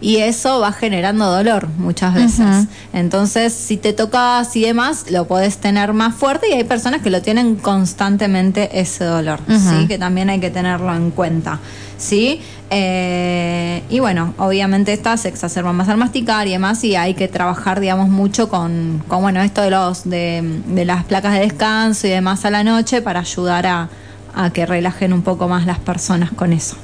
y 0.03 0.17
eso 0.17 0.61
va 0.61 0.73
generando 0.73 1.31
dolor 1.31 1.69
muchas 1.79 2.15
veces. 2.15 2.67
Entonces, 2.93 3.53
si 3.53 3.77
te 3.77 3.93
tocas 3.93 4.55
y 4.57 4.63
demás, 4.63 5.11
lo 5.11 5.27
podés 5.27 5.59
tener 5.59 5.93
más 5.93 6.15
fuerte 6.15 6.49
y 6.51 6.53
hay 6.53 6.65
personas 6.65 7.01
que 7.01 7.11
lo 7.11 7.23
tienen 7.23 7.55
constantemente 7.55 8.81
ese 8.81 9.05
dolor, 9.05 9.41
¿sí? 9.49 9.87
Que 9.87 9.99
también 9.99 10.29
hay 10.29 10.41
que 10.41 10.51
tenerlo 10.51 10.93
en 10.95 11.11
cuenta. 11.13 11.61
¿sí? 12.03 12.41
Eh, 12.71 13.83
y 13.89 14.01
bueno, 14.01 14.35
obviamente 14.39 14.93
esta 14.93 15.17
se 15.17 15.29
exacerba 15.29 15.73
más 15.73 15.89
al 15.89 15.99
masticar 15.99 16.47
y 16.49 16.53
demás, 16.53 16.83
y 16.85 16.97
hay 16.97 17.15
que 17.15 17.29
trabajar, 17.29 17.81
digamos, 17.81 18.09
mucho 18.09 18.49
con, 18.49 19.03
con 19.09 19.23
bueno, 19.23 19.41
esto 19.41 19.63
de 19.63 19.71
los 19.71 20.09
de, 20.09 20.63
de, 20.67 20.85
las 20.85 21.05
placas 21.05 21.35
de 21.35 21.41
descanso 21.41 22.07
y 22.07 22.11
demás 22.11 22.45
a 22.45 22.51
la 22.51 22.65
noche 22.65 23.03
para 23.03 23.21
ayudar 23.21 23.67
a, 23.67 23.89
a 24.35 24.51
que 24.51 24.67
relajen 24.67 25.13
un 25.13 25.23
poco 25.23 25.49
más 25.49 25.67
las 25.67 25.79
personas 25.79 26.31
con 26.31 26.53
eso. 26.53 26.77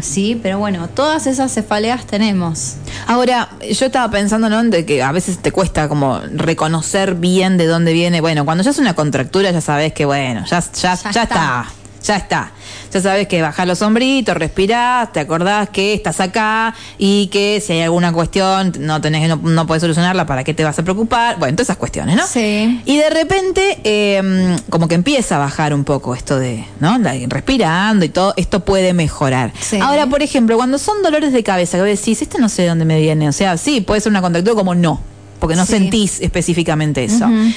Sí, 0.00 0.38
pero 0.42 0.58
bueno, 0.58 0.88
todas 0.88 1.26
esas 1.26 1.52
cefaleas 1.52 2.06
tenemos. 2.06 2.76
Ahora, 3.06 3.50
yo 3.60 3.86
estaba 3.86 4.10
pensando, 4.10 4.48
¿no? 4.48 4.62
De 4.64 4.86
que 4.86 5.02
a 5.02 5.12
veces 5.12 5.38
te 5.38 5.52
cuesta 5.52 5.88
como 5.88 6.20
reconocer 6.34 7.14
bien 7.14 7.56
de 7.56 7.66
dónde 7.66 7.92
viene. 7.92 8.20
Bueno, 8.20 8.44
cuando 8.44 8.64
ya 8.64 8.70
es 8.70 8.78
una 8.78 8.94
contractura, 8.94 9.50
ya 9.50 9.60
sabes 9.60 9.92
que, 9.92 10.04
bueno, 10.04 10.44
ya, 10.46 10.60
ya, 10.60 10.94
ya, 10.94 11.22
está 11.22 11.66
ya 12.04 12.16
está. 12.16 12.52
Ya 12.94 13.00
sabes 13.00 13.26
que 13.26 13.42
bajás 13.42 13.66
los 13.66 13.82
hombritos, 13.82 14.36
respirás, 14.36 15.12
te 15.12 15.18
acordás 15.18 15.68
que 15.70 15.94
estás 15.94 16.20
acá 16.20 16.76
y 16.96 17.26
que 17.26 17.60
si 17.60 17.72
hay 17.72 17.80
alguna 17.82 18.12
cuestión 18.12 18.72
no 18.78 19.00
tenés, 19.00 19.28
no, 19.28 19.34
no 19.36 19.66
podés 19.66 19.80
solucionarla, 19.80 20.26
¿para 20.26 20.44
qué 20.44 20.54
te 20.54 20.62
vas 20.62 20.78
a 20.78 20.84
preocupar? 20.84 21.40
Bueno, 21.40 21.56
todas 21.56 21.66
esas 21.66 21.76
cuestiones, 21.76 22.14
¿no? 22.14 22.24
Sí. 22.24 22.80
Y 22.84 22.96
de 22.96 23.10
repente, 23.10 23.80
eh, 23.82 24.56
como 24.70 24.86
que 24.86 24.94
empieza 24.94 25.34
a 25.34 25.38
bajar 25.40 25.74
un 25.74 25.82
poco 25.82 26.14
esto 26.14 26.38
de, 26.38 26.64
¿no? 26.78 26.96
Respirando 27.26 28.04
y 28.04 28.10
todo, 28.10 28.32
esto 28.36 28.64
puede 28.64 28.92
mejorar. 28.92 29.52
Sí. 29.60 29.80
Ahora, 29.80 30.06
por 30.06 30.22
ejemplo, 30.22 30.56
cuando 30.56 30.78
son 30.78 31.02
dolores 31.02 31.32
de 31.32 31.42
cabeza, 31.42 31.76
que 31.78 31.82
vos 31.90 31.98
decís, 31.98 32.22
este 32.22 32.38
no 32.38 32.48
sé 32.48 32.62
de 32.62 32.68
dónde 32.68 32.84
me 32.84 33.00
viene, 33.00 33.28
o 33.28 33.32
sea, 33.32 33.56
sí, 33.56 33.80
puede 33.80 34.00
ser 34.02 34.10
una 34.10 34.22
contractura 34.22 34.54
como 34.54 34.76
no, 34.76 35.00
porque 35.40 35.56
no 35.56 35.66
Sí. 35.66 35.72
sentís 35.72 36.20
específicamente 36.20 37.02
eso. 37.02 37.24
Ujú. 37.26 37.50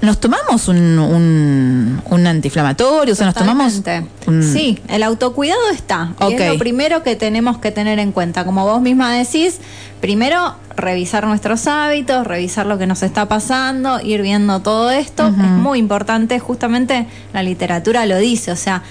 ¿Nos 0.00 0.20
tomamos 0.20 0.68
un, 0.68 0.98
un, 0.98 2.00
un 2.08 2.26
antiinflamatorio? 2.26 3.12
O 3.14 3.16
sea, 3.16 3.26
nos 3.26 3.34
tomamos. 3.34 3.72
Un- 4.28 4.42
Sí, 4.44 4.78
el 4.88 5.02
autocuidado 5.02 5.70
está. 5.72 6.12
Y 6.30 6.34
es 6.34 6.52
lo 6.52 6.58
primero 6.58 7.02
que 7.02 7.16
tenemos 7.16 7.58
que 7.58 7.72
tener 7.72 7.98
en 7.98 8.12
cuenta. 8.12 8.44
Como 8.44 8.64
vos 8.64 8.80
misma 8.80 9.12
decís, 9.12 9.58
primero 10.00 10.54
revisar 10.76 11.26
nuestros 11.26 11.66
hábitos, 11.66 12.26
revisar 12.26 12.66
lo 12.66 12.78
que 12.78 12.86
nos 12.86 13.02
está 13.02 13.26
pasando, 13.26 14.00
ir 14.00 14.22
viendo 14.22 14.60
todo 14.60 14.90
esto. 14.92 15.26
Es 15.26 15.32
muy 15.36 15.80
importante, 15.80 16.38
justamente 16.38 17.06
la 17.32 17.42
literatura 17.42 18.06
lo 18.06 18.18
dice, 18.18 18.52
o 18.52 18.56
sea, 18.56 18.82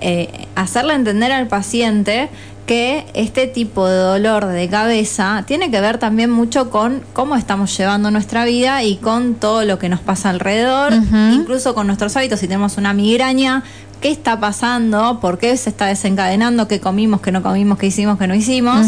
eh, 0.00 0.46
hacerle 0.54 0.94
entender 0.94 1.30
al 1.32 1.46
paciente 1.46 2.28
que 2.66 3.06
este 3.14 3.46
tipo 3.46 3.86
de 3.86 3.96
dolor 3.96 4.46
de 4.46 4.68
cabeza 4.68 5.44
tiene 5.46 5.70
que 5.70 5.80
ver 5.80 5.98
también 5.98 6.30
mucho 6.30 6.70
con 6.70 7.02
cómo 7.12 7.36
estamos 7.36 7.76
llevando 7.76 8.10
nuestra 8.10 8.44
vida 8.44 8.82
y 8.82 8.96
con 8.96 9.34
todo 9.34 9.64
lo 9.64 9.78
que 9.78 9.88
nos 9.88 10.00
pasa 10.00 10.30
alrededor, 10.30 10.92
incluso 11.32 11.74
con 11.74 11.86
nuestros 11.86 12.16
hábitos. 12.16 12.40
Si 12.40 12.48
tenemos 12.48 12.78
una 12.78 12.94
migraña, 12.94 13.62
¿qué 14.00 14.10
está 14.10 14.40
pasando? 14.40 15.20
¿Por 15.20 15.38
qué 15.38 15.56
se 15.56 15.70
está 15.70 15.86
desencadenando? 15.86 16.66
¿Qué 16.68 16.80
comimos? 16.80 17.20
¿Qué 17.20 17.32
no 17.32 17.42
comimos? 17.42 17.78
¿Qué 17.78 17.86
hicimos? 17.86 18.18
¿Qué 18.18 18.26
no 18.26 18.34
hicimos? 18.34 18.86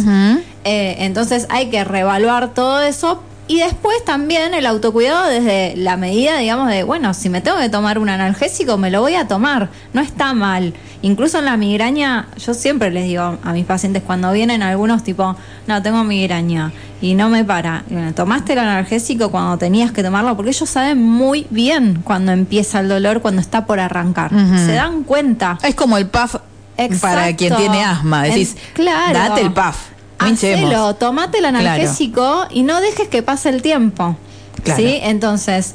Eh, 0.65 0.97
entonces 1.01 1.47
hay 1.51 1.69
que 1.69 1.85
reevaluar 1.85 2.55
todo 2.55 2.81
eso. 2.81 3.23
Y 3.49 3.61
después 3.61 4.05
también 4.05 4.55
el 4.55 4.67
autocuidado 4.67 5.29
desde 5.29 5.77
la 5.77 5.97
medida, 5.97 6.39
digamos, 6.39 6.69
de, 6.69 6.83
bueno, 6.83 7.15
si 7.15 7.29
me 7.29 7.41
tengo 7.41 7.59
que 7.59 7.69
tomar 7.69 7.99
un 8.01 8.09
analgésico, 8.09 8.77
me 8.77 8.91
lo 8.91 9.01
voy 9.03 9.15
a 9.15 9.29
tomar. 9.29 9.69
No 9.93 10.01
está 10.01 10.35
mal. 10.35 10.75
Incluso 11.03 11.39
en 11.39 11.45
la 11.45 11.57
migraña, 11.57 12.27
yo 12.45 12.55
siempre 12.55 12.91
les 12.91 13.05
digo 13.05 13.39
a 13.43 13.53
mis 13.53 13.65
pacientes 13.65 14.03
cuando 14.03 14.33
vienen 14.33 14.63
algunos 14.63 15.05
tipo, 15.05 15.37
no, 15.69 15.81
tengo 15.81 16.03
migraña 16.03 16.73
y 17.01 17.15
no 17.15 17.29
me 17.29 17.45
para. 17.45 17.85
Bueno, 17.89 18.13
¿Tomaste 18.15 18.55
el 18.55 18.59
analgésico 18.59 19.31
cuando 19.31 19.57
tenías 19.59 19.93
que 19.93 20.03
tomarlo? 20.03 20.35
Porque 20.35 20.51
ellos 20.51 20.69
saben 20.69 21.01
muy 21.01 21.47
bien 21.51 22.01
cuando 22.03 22.33
empieza 22.33 22.81
el 22.81 22.89
dolor, 22.89 23.21
cuando 23.23 23.41
está 23.41 23.65
por 23.65 23.79
arrancar. 23.79 24.31
Se 24.67 24.73
dan 24.73 25.05
cuenta. 25.05 25.59
Es 25.63 25.77
como 25.77 25.99
el 25.99 26.09
puff 26.09 26.35
para 27.01 27.35
quien 27.37 27.55
tiene 27.55 27.85
asma. 27.85 28.25
Decís, 28.25 28.57
En- 28.57 28.75
claro. 28.75 29.13
date 29.19 29.41
el 29.43 29.53
puff. 29.53 29.77
Hacelo, 30.33 30.95
tomate 30.97 31.39
el 31.39 31.47
analgésico 31.47 32.47
y 32.51 32.63
no 32.63 32.81
dejes 32.81 33.09
que 33.09 33.23
pase 33.23 33.49
el 33.49 33.63
tiempo. 33.63 34.17
Claro. 34.63 34.81
¿Sí? 34.81 34.99
Entonces, 35.03 35.75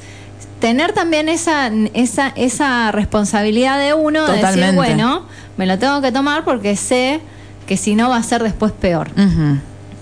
tener 0.60 0.94
también 0.94 1.28
esa, 1.28 1.72
esa, 1.94 2.30
esa 2.30 2.92
responsabilidad 2.92 3.80
de 3.80 3.94
uno 3.94 4.26
de 4.28 4.42
decir, 4.42 4.74
bueno, 4.76 5.26
me 5.58 5.66
lo 5.66 5.78
tengo 5.78 6.02
que 6.02 6.12
tomar 6.12 6.46
porque 6.46 6.76
sé 6.78 7.20
que 7.68 7.78
si 7.78 7.96
no 7.96 8.10
va 8.10 8.18
a 8.18 8.24
ser 8.24 8.44
después 8.44 8.72
peor. 8.72 9.10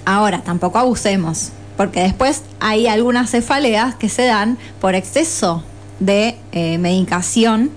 Ahora, 0.06 0.42
tampoco 0.42 0.78
abusemos, 0.78 1.50
porque 1.78 2.02
después 2.02 2.44
hay 2.60 2.88
algunas 2.88 3.32
cefaleas 3.32 3.96
que 3.96 4.10
se 4.10 4.26
dan 4.26 4.58
por 4.82 4.96
exceso 4.96 5.64
de 6.00 6.38
eh, 6.52 6.78
medicación 6.78 7.72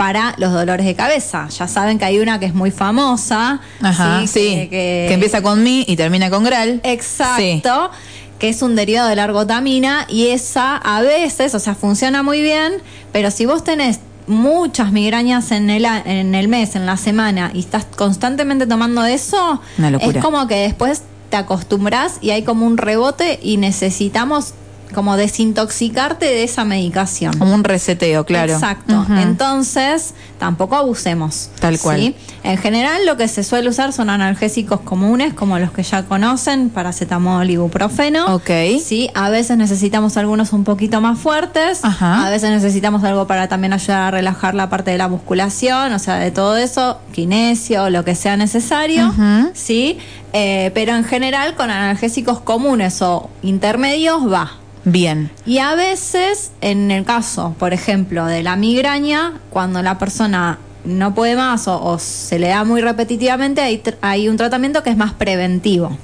para 0.00 0.34
los 0.38 0.50
dolores 0.50 0.86
de 0.86 0.94
cabeza. 0.94 1.46
Ya 1.48 1.68
saben 1.68 1.98
que 1.98 2.06
hay 2.06 2.20
una 2.20 2.40
que 2.40 2.46
es 2.46 2.54
muy 2.54 2.70
famosa. 2.70 3.60
Ajá, 3.82 4.22
sí. 4.26 4.32
Que, 4.32 4.68
Que, 4.70 5.06
que- 5.08 5.12
empieza 5.12 5.42
con 5.42 5.62
mi 5.62 5.84
y 5.86 5.94
termina 5.94 6.30
con 6.30 6.42
Gral. 6.42 6.80
Exacto. 6.84 7.90
Que 8.38 8.48
es 8.48 8.62
un 8.62 8.76
derivado 8.76 9.10
de 9.10 9.16
la 9.16 9.24
ergotamina 9.24 10.06
y 10.08 10.28
esa 10.28 10.78
a 10.78 11.02
veces, 11.02 11.54
o 11.54 11.58
sea, 11.58 11.74
funciona 11.74 12.22
muy 12.22 12.40
bien, 12.40 12.72
pero 13.12 13.30
si 13.30 13.44
vos 13.44 13.62
tenés 13.62 14.00
muchas 14.26 14.90
migrañas 14.90 15.50
en 15.50 15.68
el, 15.68 15.84
en 15.84 16.34
el 16.34 16.48
mes, 16.48 16.76
en 16.76 16.86
la 16.86 16.96
semana, 16.96 17.50
y 17.52 17.58
estás 17.60 17.84
constantemente 17.84 18.66
tomando 18.66 19.04
eso, 19.04 19.60
es 20.00 20.16
como 20.22 20.46
que 20.46 20.54
después 20.62 21.02
te 21.28 21.36
acostumbras 21.36 22.14
y 22.22 22.30
hay 22.30 22.42
como 22.42 22.64
un 22.64 22.78
rebote 22.78 23.38
y 23.42 23.58
necesitamos 23.58 24.54
como 24.92 25.16
desintoxicarte 25.16 26.26
de 26.26 26.44
esa 26.44 26.64
medicación. 26.64 27.36
Como 27.38 27.54
un 27.54 27.64
reseteo, 27.64 28.24
claro. 28.24 28.54
Exacto. 28.54 29.06
Entonces, 29.18 30.14
tampoco 30.38 30.76
abusemos. 30.76 31.50
Tal 31.60 31.78
cual. 31.78 32.00
¿sí? 32.00 32.14
En 32.42 32.56
general, 32.56 33.04
lo 33.06 33.16
que 33.16 33.28
se 33.28 33.44
suele 33.44 33.68
usar 33.68 33.92
son 33.92 34.10
analgésicos 34.10 34.80
comunes, 34.80 35.34
como 35.34 35.58
los 35.58 35.70
que 35.72 35.82
ya 35.82 36.04
conocen, 36.04 36.70
paracetamol, 36.70 37.48
ibuprofeno. 37.48 38.34
Ok. 38.34 38.50
Sí, 38.82 39.10
a 39.14 39.30
veces 39.30 39.56
necesitamos 39.56 40.16
algunos 40.16 40.52
un 40.52 40.64
poquito 40.64 41.00
más 41.00 41.18
fuertes. 41.18 41.84
Ajá. 41.84 42.26
A 42.26 42.30
veces 42.30 42.50
necesitamos 42.50 43.04
algo 43.04 43.26
para 43.26 43.48
también 43.48 43.72
ayudar 43.72 44.02
a 44.02 44.10
relajar 44.10 44.54
la 44.54 44.70
parte 44.70 44.90
de 44.90 44.98
la 44.98 45.08
musculación, 45.08 45.92
o 45.92 45.98
sea, 45.98 46.16
de 46.16 46.30
todo 46.30 46.56
eso, 46.56 46.98
kinesio, 47.12 47.90
lo 47.90 48.04
que 48.04 48.14
sea 48.14 48.36
necesario. 48.36 49.12
Sí. 49.52 49.98
Eh, 50.32 50.70
pero 50.74 50.94
en 50.94 51.04
general, 51.04 51.54
con 51.56 51.70
analgésicos 51.70 52.40
comunes 52.40 53.02
o 53.02 53.30
intermedios 53.42 54.32
va. 54.32 54.52
Bien. 54.90 55.30
Y 55.46 55.58
a 55.58 55.74
veces, 55.74 56.52
en 56.60 56.90
el 56.90 57.04
caso, 57.04 57.54
por 57.58 57.72
ejemplo, 57.72 58.26
de 58.26 58.42
la 58.42 58.56
migraña, 58.56 59.34
cuando 59.50 59.82
la 59.82 59.98
persona 59.98 60.58
no 60.84 61.14
puede 61.14 61.36
más 61.36 61.68
o, 61.68 61.82
o 61.84 61.98
se 61.98 62.38
le 62.38 62.48
da 62.48 62.64
muy 62.64 62.80
repetitivamente, 62.80 63.60
hay, 63.60 63.82
tr- 63.82 63.96
hay 64.00 64.28
un 64.28 64.36
tratamiento 64.38 64.82
que 64.82 64.88
es 64.90 64.96
más 64.96 65.12
preventivo, 65.12 65.96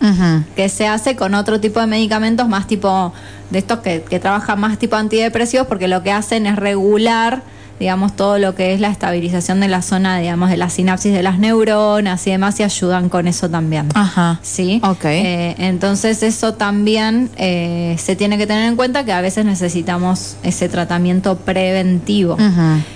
que 0.55 0.69
se 0.69 0.87
hace 0.87 1.17
con 1.17 1.35
otro 1.35 1.61
tipo 1.61 1.81
de 1.81 1.87
medicamentos 1.87 2.47
más 2.49 2.67
tipo, 2.67 3.13
de 3.51 3.59
estos 3.59 3.79
que, 3.79 4.03
que 4.03 4.21
trabajan 4.21 4.61
más 4.61 4.79
tipo 4.79 4.97
antidepresivos, 4.97 5.67
porque 5.67 5.89
lo 5.89 6.03
que 6.03 6.13
hacen 6.13 6.47
es 6.47 6.57
regular 6.57 7.43
digamos, 7.79 8.17
todo 8.17 8.39
lo 8.39 8.55
que 8.55 8.73
es 8.73 8.81
la 8.81 8.89
estabilización 8.89 9.61
de 9.61 9.69
la 9.69 9.83
zona, 9.83 10.19
digamos, 10.19 10.49
de 10.51 10.57
la 10.57 10.71
sinapsis 10.71 11.13
de 11.13 11.23
las 11.23 11.39
neuronas 11.39 12.27
y 12.27 12.31
demás, 12.31 12.59
y 12.59 12.63
ayudan 12.63 13.09
con 13.11 13.29
eso 13.29 13.51
también. 13.51 13.89
Ajá. 13.95 14.39
¿sí? 14.43 14.81
Ok. 14.83 15.05
Eh, 15.05 15.55
entonces 15.59 16.23
eso 16.23 16.55
también 16.55 17.29
eh, 17.37 17.97
se 17.99 18.17
tiene 18.17 18.39
que 18.39 18.47
tener 18.47 18.65
en 18.69 18.77
cuenta 18.77 19.05
que 19.05 19.13
a 19.13 19.21
veces 19.21 19.45
necesitamos 19.45 20.37
ese 20.43 20.69
tratamiento 20.69 21.37
preventivo. 21.37 22.37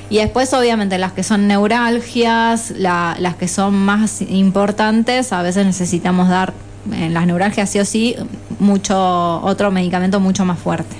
Y 0.08 0.16
después 0.18 0.52
obviamente 0.54 0.96
las 0.98 1.12
que 1.12 1.22
son 1.22 1.46
neuralgias, 1.46 2.72
la- 2.76 3.16
las 3.18 3.34
que 3.36 3.48
son 3.48 3.74
más 3.74 4.22
importantes, 4.22 5.32
a 5.32 5.42
veces 5.42 5.66
necesitamos 5.66 6.28
dar 6.28 6.52
en 6.92 7.12
las 7.12 7.26
neuralgias 7.26 7.68
sí 7.68 7.78
o 7.78 7.84
sí 7.84 8.16
mucho 8.58 9.40
otro 9.42 9.70
medicamento 9.70 10.20
mucho 10.20 10.44
más 10.44 10.58
fuerte. 10.58 10.96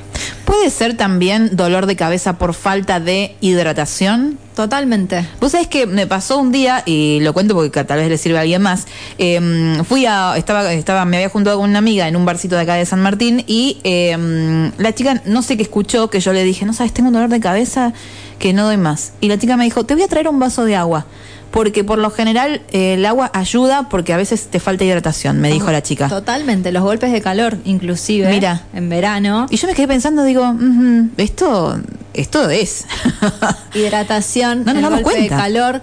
¿Puede 0.51 0.69
ser 0.71 0.97
también 0.97 1.51
dolor 1.55 1.87
de 1.87 1.95
cabeza 1.95 2.37
por 2.37 2.55
falta 2.55 2.99
de 2.99 3.37
hidratación? 3.41 4.37
Totalmente. 4.57 5.25
Vos 5.41 5.53
sabés 5.53 5.69
que 5.69 5.87
me 5.87 6.09
pasó 6.09 6.39
un 6.39 6.51
día, 6.51 6.83
y 6.87 7.21
lo 7.21 7.33
cuento 7.33 7.55
porque 7.55 7.85
tal 7.85 8.01
vez 8.01 8.09
le 8.09 8.19
sirve 8.19 8.37
a 8.39 8.41
alguien 8.41 8.61
más. 8.61 8.89
eh, 9.19 9.81
fui 9.89 10.07
a, 10.07 10.37
estaba, 10.37 10.73
estaba, 10.73 11.05
me 11.05 11.19
había 11.19 11.29
juntado 11.29 11.61
con 11.61 11.71
una 11.71 11.79
amiga 11.79 12.09
en 12.09 12.17
un 12.17 12.25
barcito 12.25 12.57
de 12.57 12.63
acá 12.63 12.75
de 12.75 12.85
San 12.85 13.01
Martín 13.01 13.45
y 13.47 13.79
eh, 13.85 14.73
la 14.77 14.93
chica 14.93 15.23
no 15.25 15.43
sé 15.43 15.57
qué 15.57 15.63
escuchó 15.63 16.11
que 16.11 16.19
yo 16.19 16.33
le 16.33 16.43
dije, 16.43 16.67
no 16.67 16.73
sabes, 16.73 16.93
tengo 16.93 17.11
un 17.11 17.15
dolor 17.15 17.31
de 17.31 17.39
cabeza 17.39 17.93
que 18.41 18.53
no 18.53 18.65
doy 18.65 18.77
más. 18.77 19.13
Y 19.21 19.29
la 19.29 19.39
chica 19.39 19.57
me 19.57 19.63
dijo, 19.63 19.87
te 19.87 19.95
voy 19.95 20.03
a 20.03 20.09
traer 20.09 20.27
un 20.27 20.41
vaso 20.41 20.65
de 20.65 20.75
agua. 20.75 21.07
Porque 21.51 21.83
por 21.83 21.99
lo 21.99 22.11
general 22.11 22.63
eh, 22.71 22.95
el 22.95 23.05
agua 23.07 23.31
ayuda 23.35 23.89
porque 23.89 24.13
a 24.13 24.17
veces 24.17 24.47
te 24.49 24.61
falta 24.61 24.85
hidratación, 24.85 25.41
me 25.41 25.51
dijo 25.51 25.71
la 25.73 25.83
chica. 25.83 26.09
Totalmente. 26.09 26.71
Los 26.71 26.83
golpes 26.85 27.11
de 27.11 27.21
calor, 27.21 27.59
inclusive. 27.65 28.31
Mira. 28.31 28.63
En 28.73 28.89
verano. 28.89 29.47
Y 29.51 29.57
yo 29.57 29.67
me 29.67 29.75
quedé 29.75 29.89
pensando, 29.89 30.23
digo, 30.23 30.49
"Ujú, 30.49 31.09
esto, 31.17 31.81
esto 32.15 32.49
es. 32.51 32.85
hidratación, 33.75 34.61
No 34.65 34.67
nos 34.73 34.77
el 34.77 34.83
damos 34.83 35.03
golpe 35.03 35.19
cuenta. 35.19 35.37
de 35.37 35.43
calor. 35.43 35.83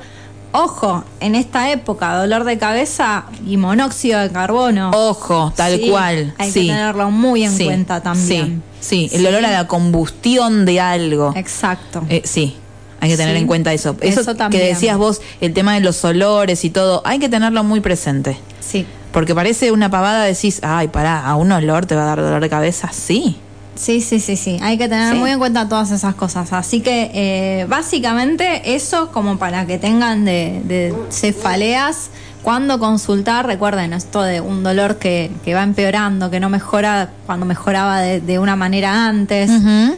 Ojo, 0.54 1.04
en 1.20 1.36
esta 1.36 1.70
época, 1.72 2.16
dolor 2.18 2.46
de 2.46 2.58
cabeza 2.58 3.26
y 3.46 3.58
monóxido 3.58 4.22
de 4.22 4.32
carbono. 4.32 4.92
Ojo, 4.94 5.52
tal 5.56 5.78
Sí, 5.78 5.90
cual. 5.90 6.34
Hay 6.38 6.52
sí. 6.52 6.62
que 6.62 6.68
tenerlo 6.74 7.12
muy 7.12 7.44
en 7.44 7.52
Sí, 7.52 7.66
cuenta 7.66 8.02
también. 8.02 8.64
Sí, 8.80 9.10
sí, 9.10 9.16
el 9.18 9.28
olor 9.28 9.46
a 9.46 9.52
la 9.52 9.68
combustión 9.68 10.66
de 10.66 10.80
algo. 10.80 11.34
Exacto. 11.36 12.04
Eh, 12.10 12.22
sí, 12.24 12.56
hay 13.00 13.10
que 13.10 13.18
tener 13.18 13.36
Sí. 13.36 13.42
en 13.42 13.48
cuenta 13.48 13.74
eso. 13.74 13.96
Eso, 14.02 14.22
Eso 14.22 14.36
que 14.50 14.60
decías 14.60 14.98
vos, 14.98 15.22
el 15.42 15.54
tema 15.54 15.74
de 15.76 15.82
los 15.82 16.04
olores 16.06 16.64
y 16.66 16.70
todo, 16.70 17.02
hay 17.06 17.20
que 17.20 17.30
tenerlo 17.30 17.64
muy 17.64 17.80
presente. 17.82 18.38
sí. 18.60 18.86
Porque 19.14 19.34
parece 19.34 19.72
una 19.72 19.90
pavada, 19.90 20.26
decís, 20.26 20.60
ay, 20.62 20.90
pará, 20.90 21.26
a 21.26 21.36
un 21.38 21.52
olor 21.52 21.86
te 21.88 21.96
va 21.96 22.04
a 22.04 22.06
dar 22.06 22.22
dolor 22.22 22.40
de 22.42 22.50
cabeza. 22.50 22.92
Sí. 22.94 23.38
Sí, 23.74 24.02
sí, 24.02 24.20
sí, 24.20 24.36
sí. 24.36 24.58
Hay 24.62 24.78
que 24.78 24.88
tener 24.90 25.14
Sí. 25.14 25.18
muy 25.20 25.32
en 25.32 25.40
cuenta 25.40 25.68
todas 25.70 25.90
esas 25.92 26.14
cosas. 26.14 26.52
Así 26.54 26.82
que 26.82 27.10
eh, 27.14 27.66
básicamente 27.70 28.76
eso 28.76 29.12
como 29.12 29.40
para 29.40 29.66
que 29.66 29.80
tengan 29.80 30.24
de, 30.26 30.62
de 30.66 30.94
cefaleas. 31.10 32.10
Cuando 32.48 32.80
consultar, 32.80 33.46
recuerden 33.46 33.92
esto 33.92 34.22
de 34.22 34.40
un 34.40 34.64
dolor 34.64 34.96
que, 34.96 35.30
que 35.44 35.54
va 35.54 35.64
empeorando, 35.64 36.32
que 36.32 36.40
no 36.40 36.48
mejora 36.48 37.10
cuando 37.26 37.46
mejoraba 37.46 38.00
de, 38.00 38.22
de 38.22 38.40
una 38.40 38.56
manera 38.56 39.06
antes. 39.06 39.52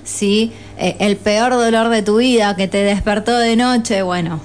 ¿sí? 0.03 0.51
Eh, 0.79 0.95
el 0.97 1.17
peor 1.17 1.51
dolor 1.51 1.89
de 1.89 2.01
tu 2.01 2.17
vida 2.17 2.55
que 2.55 2.67
te 2.67 2.79
despertó 2.83 3.37
de 3.37 3.55
noche, 3.55 4.01
bueno, 4.01 4.39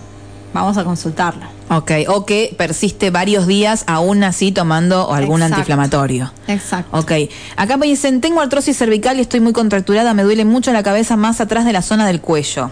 vamos 0.53 0.77
a 0.77 0.85
consultarlo. 0.85 1.47
Ok, 1.71 1.93
o 2.09 2.27
que 2.27 2.55
persiste 2.59 3.09
varios 3.09 3.47
días 3.47 3.85
aún 3.87 4.23
así 4.23 4.53
tomando 4.53 5.11
algún 5.11 5.41
Exacto. 5.41 5.55
antiinflamatorio. 5.55 6.31
Exacto. 6.47 6.99
Ok, 6.99 7.13
acá 7.57 7.79
me 7.79 7.87
dicen, 7.87 8.21
tengo 8.21 8.43
artrosis 8.43 8.77
cervical 8.77 9.17
y 9.17 9.23
estoy 9.23 9.41
muy 9.41 9.55
contracturada, 9.55 10.13
me 10.13 10.25
duele 10.25 10.45
mucho 10.45 10.75
la 10.75 10.83
cabeza 10.83 11.17
más 11.17 11.41
atrás 11.41 11.65
de 11.65 11.73
la 11.73 11.81
zona 11.81 12.07
del 12.07 12.21
cuello. 12.21 12.71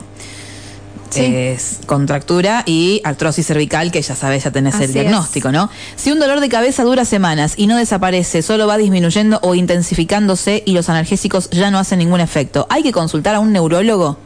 Sí. 1.15 1.35
Es 1.35 1.81
contractura 1.87 2.63
y 2.67 3.01
artrosis 3.05 3.47
cervical, 3.47 3.91
que 3.93 4.03
ya 4.03 4.15
sabes, 4.15 4.45
ya 4.45 4.51
tenés 4.51 4.75
Así 4.75 4.85
el 4.85 4.91
es. 4.91 4.95
diagnóstico, 4.95 5.53
¿no? 5.53 5.71
Si 5.97 6.11
un 6.13 6.19
dolor 6.19 6.41
de 6.41 6.49
cabeza 6.49 6.85
dura 6.85 7.05
semanas 7.05 7.55
y 7.57 7.67
no 7.67 7.77
desaparece, 7.77 8.43
solo 8.43 8.67
va 8.67 8.79
disminuyendo 8.79 9.39
o 9.43 9.55
intensificándose 9.55 10.63
y 10.67 10.73
los 10.73 10.89
analgésicos 10.89 11.51
ya 11.51 11.71
no 11.71 11.79
hacen 11.79 11.99
ningún 11.99 12.21
efecto, 12.21 12.67
¿hay 12.71 12.83
que 12.83 12.93
consultar 12.93 13.35
a 13.35 13.41
un 13.41 13.53
neurólogo? 13.53 14.19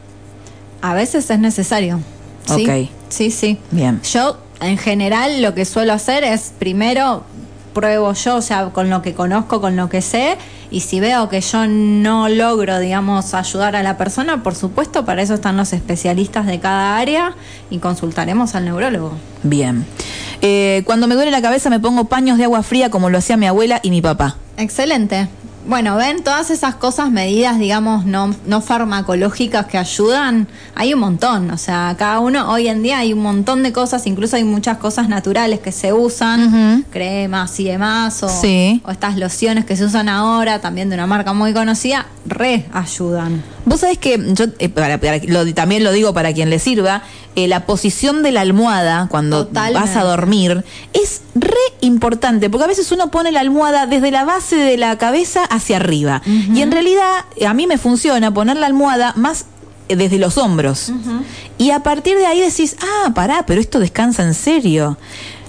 A 0.81 0.93
veces 0.93 1.29
es 1.29 1.39
necesario. 1.39 1.99
¿sí? 2.45 2.67
Ok. 2.67 2.89
Sí, 3.09 3.31
sí. 3.31 3.57
Bien. 3.71 4.01
Yo, 4.03 4.37
en 4.61 4.77
general, 4.77 5.41
lo 5.41 5.53
que 5.53 5.65
suelo 5.65 5.93
hacer 5.93 6.23
es 6.23 6.53
primero 6.57 7.23
pruebo 7.73 8.13
yo, 8.13 8.37
o 8.37 8.41
sea, 8.41 8.69
con 8.69 8.89
lo 8.89 9.01
que 9.01 9.13
conozco, 9.13 9.61
con 9.61 9.75
lo 9.75 9.87
que 9.87 10.01
sé, 10.01 10.37
y 10.69 10.81
si 10.81 10.99
veo 10.99 11.29
que 11.29 11.41
yo 11.41 11.67
no 11.67 12.29
logro, 12.29 12.79
digamos, 12.79 13.33
ayudar 13.33 13.75
a 13.75 13.83
la 13.83 13.97
persona, 13.97 14.43
por 14.43 14.55
supuesto, 14.55 15.05
para 15.05 15.21
eso 15.21 15.33
están 15.33 15.57
los 15.57 15.73
especialistas 15.73 16.45
de 16.45 16.59
cada 16.59 16.97
área 16.97 17.35
y 17.69 17.79
consultaremos 17.79 18.55
al 18.55 18.65
neurólogo. 18.65 19.13
Bien. 19.43 19.85
Eh, 20.41 20.83
cuando 20.85 21.07
me 21.07 21.15
duele 21.15 21.31
la 21.31 21.41
cabeza 21.41 21.69
me 21.69 21.79
pongo 21.79 22.05
paños 22.05 22.37
de 22.37 22.43
agua 22.43 22.61
fría 22.63 22.89
como 22.89 23.09
lo 23.09 23.17
hacía 23.17 23.37
mi 23.37 23.47
abuela 23.47 23.79
y 23.81 23.89
mi 23.89 24.01
papá. 24.01 24.35
Excelente. 24.57 25.27
Bueno, 25.67 25.97
ven 25.97 26.23
todas 26.23 26.49
esas 26.49 26.75
cosas, 26.75 27.11
medidas, 27.11 27.59
digamos, 27.59 28.05
no, 28.05 28.33
no 28.45 28.61
farmacológicas 28.61 29.65
que 29.65 29.77
ayudan, 29.77 30.47
hay 30.75 30.93
un 30.93 31.01
montón. 31.01 31.51
O 31.51 31.57
sea, 31.57 31.93
cada 31.99 32.21
uno, 32.21 32.49
hoy 32.49 32.69
en 32.69 32.81
día 32.83 32.99
hay 32.99 33.11
un 33.11 33.19
montón 33.21 33.63
de 33.63 33.73
cosas, 33.73 34.07
incluso 34.07 34.37
hay 34.37 34.45
muchas 34.45 34.77
cosas 34.77 35.09
naturales 35.09 35.59
que 35.59 35.73
se 35.73 35.91
usan, 35.91 36.47
Ujú. 36.79 36.83
cremas 36.89 37.59
y 37.59 37.65
demás, 37.65 38.23
o, 38.23 38.29
Sí. 38.29 38.81
o 38.85 38.91
estas 38.91 39.17
lociones 39.17 39.65
que 39.65 39.75
se 39.75 39.83
usan 39.83 40.07
ahora, 40.07 40.61
también 40.61 40.87
de 40.87 40.95
una 40.95 41.05
marca 41.05 41.33
muy 41.33 41.53
conocida, 41.53 42.05
re 42.25 42.65
ayudan. 42.71 43.43
Vos 43.67 43.81
sabés 43.81 43.97
que 43.97 44.17
yo 44.33 44.45
eh, 44.59 44.69
para- 44.69 44.97
para- 44.97 45.19
lo- 45.27 45.53
también 45.53 45.83
lo 45.83 45.91
digo 45.91 46.13
para 46.13 46.33
quien 46.33 46.49
le 46.49 46.57
sirva, 46.57 47.03
eh, 47.35 47.47
la 47.49 47.65
posición 47.65 48.23
de 48.23 48.31
la 48.31 48.41
almohada 48.41 49.07
cuando 49.11 49.45
Totalmente. 49.45 49.79
vas 49.87 49.95
a 49.97 50.03
dormir 50.03 50.63
es 50.93 51.21
re 51.35 51.51
importante, 51.81 52.49
porque 52.49 52.63
a 52.63 52.67
veces 52.67 52.91
uno 52.93 53.11
pone 53.11 53.31
la 53.33 53.41
almohada 53.41 53.85
desde 53.85 54.09
la 54.09 54.23
base 54.23 54.55
de 54.55 54.77
la 54.77 54.97
cabeza 54.97 55.43
hacia 55.43 55.75
arriba. 55.75 56.21
Y 56.25 56.61
en 56.61 56.71
realidad 56.71 57.25
a 57.45 57.53
mí 57.53 57.67
me 57.67 57.77
funciona 57.77 58.33
poner 58.33 58.55
la 58.55 58.67
almohada 58.67 59.11
más 59.17 59.45
eh, 59.89 59.95
desde 59.97 60.17
los 60.17 60.37
hombros. 60.37 60.91
Y 61.57 61.71
a 61.71 61.81
partir 61.83 62.17
de 62.17 62.25
ahí 62.25 62.39
decís, 62.39 62.75
ah, 62.81 63.11
pará, 63.13 63.43
pero 63.45 63.59
esto 63.61 63.79
descansa 63.79 64.23
en 64.23 64.33
serio. 64.33 64.97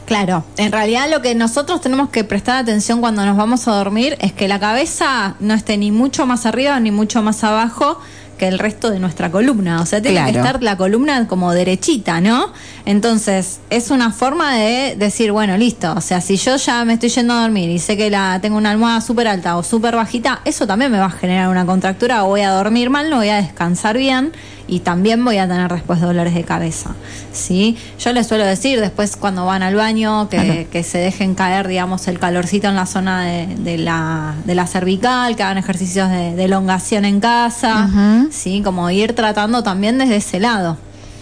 Claro, 0.09 0.43
en 0.57 0.73
realidad 0.73 1.11
lo 1.11 1.21
que 1.21 1.35
nosotros 1.35 1.83
tenemos 1.83 2.09
que 2.09 2.25
prestar 2.25 2.57
atención 2.57 3.03
cuando 3.03 3.27
nos 3.27 3.37
vamos 3.37 3.69
a 3.69 3.73
dormir 3.73 4.17
es 4.21 4.33
que 4.33 4.49
la 4.49 4.59
cabeza 4.59 5.35
no 5.39 5.53
esté 5.53 5.77
ni 5.77 5.91
mucho 5.91 6.25
más 6.25 6.47
arriba 6.47 6.81
ni 6.81 6.91
mucho 6.91 7.23
más 7.23 7.45
abajo 7.45 8.01
que 8.39 8.49
el 8.49 8.59
resto 8.59 8.89
de 8.89 9.01
nuestra 9.01 9.31
columna. 9.31 9.83
O 9.83 9.87
sea, 9.87 10.01
tiene 10.01 10.25
que 10.25 10.39
estar 10.39 10.63
la 10.63 10.79
columna 10.79 11.29
como 11.29 11.53
derechita, 11.53 12.23
¿no? 12.23 12.55
Entonces, 12.87 13.61
es 13.69 13.91
una 13.91 14.11
forma 14.11 14.55
de 14.55 14.97
decir, 14.97 15.31
bueno, 15.31 15.59
listo. 15.59 15.93
O 15.95 16.01
sea, 16.01 16.23
si 16.23 16.39
yo 16.39 16.57
ya 16.57 16.87
me 16.87 16.95
estoy 16.95 17.11
yendo 17.11 17.35
a 17.35 17.43
dormir 17.43 17.69
y 17.69 17.79
sé 17.79 17.99
que 17.99 18.09
la 18.09 18.39
tengo 18.41 18.57
una 18.57 18.71
almohada 18.71 19.03
súper 19.03 19.29
alta 19.29 19.59
o 19.59 19.63
súper 19.63 19.95
bajita, 19.95 20.41
eso 20.47 20.67
también 20.67 20.91
me 20.91 20.99
va 20.99 21.07
a 21.07 21.11
generar 21.11 21.51
una 21.51 21.67
contractura 21.67 22.25
o 22.25 22.29
voy 22.29 22.41
a 22.41 22.51
dormir 22.51 22.89
mal, 22.89 23.11
no 23.11 23.17
voy 23.17 23.29
a 23.29 23.37
descansar 23.37 23.99
bien 23.99 24.33
y 24.69 24.81
también 24.81 25.25
voy 25.25 25.39
a 25.39 25.49
tener 25.49 25.73
después 25.73 26.01
dolores 26.01 26.35
de 26.35 26.45
cabeza. 26.45 26.95
¿sí? 27.33 27.77
Yo 27.99 28.13
les 28.13 28.27
suelo 28.27 28.45
decir 28.45 28.81
después 28.81 29.17
cuando 29.17 29.47
van 29.47 29.63
al 29.63 29.75
baño 29.75 30.29
que, 30.29 30.69
que 30.71 30.83
se 30.83 30.99
dejen 30.99 31.35
caer, 31.35 31.67
digamos, 31.67 32.07
el 32.07 32.19
calorcito 32.19 32.69
en 32.69 32.77
la 32.77 32.87
zona 32.87 33.25
de, 33.25 33.47
de 33.57 33.79
la, 33.79 34.35
de 34.45 34.55
la 34.55 34.67
cervical, 34.67 35.35
que 35.35 35.43
hagan 35.43 35.59
ejercicios 35.59 36.11
de, 36.11 36.37
de 36.37 36.45
elongación 36.45 37.05
en 37.05 37.21
casa. 37.21 37.89
¿sí? 38.31 38.63
como 38.63 38.91
ir 38.91 39.15
tratando 39.15 39.63
también 39.63 39.99
desde 39.99 40.17
ese 40.17 40.41
lado. 40.41 40.77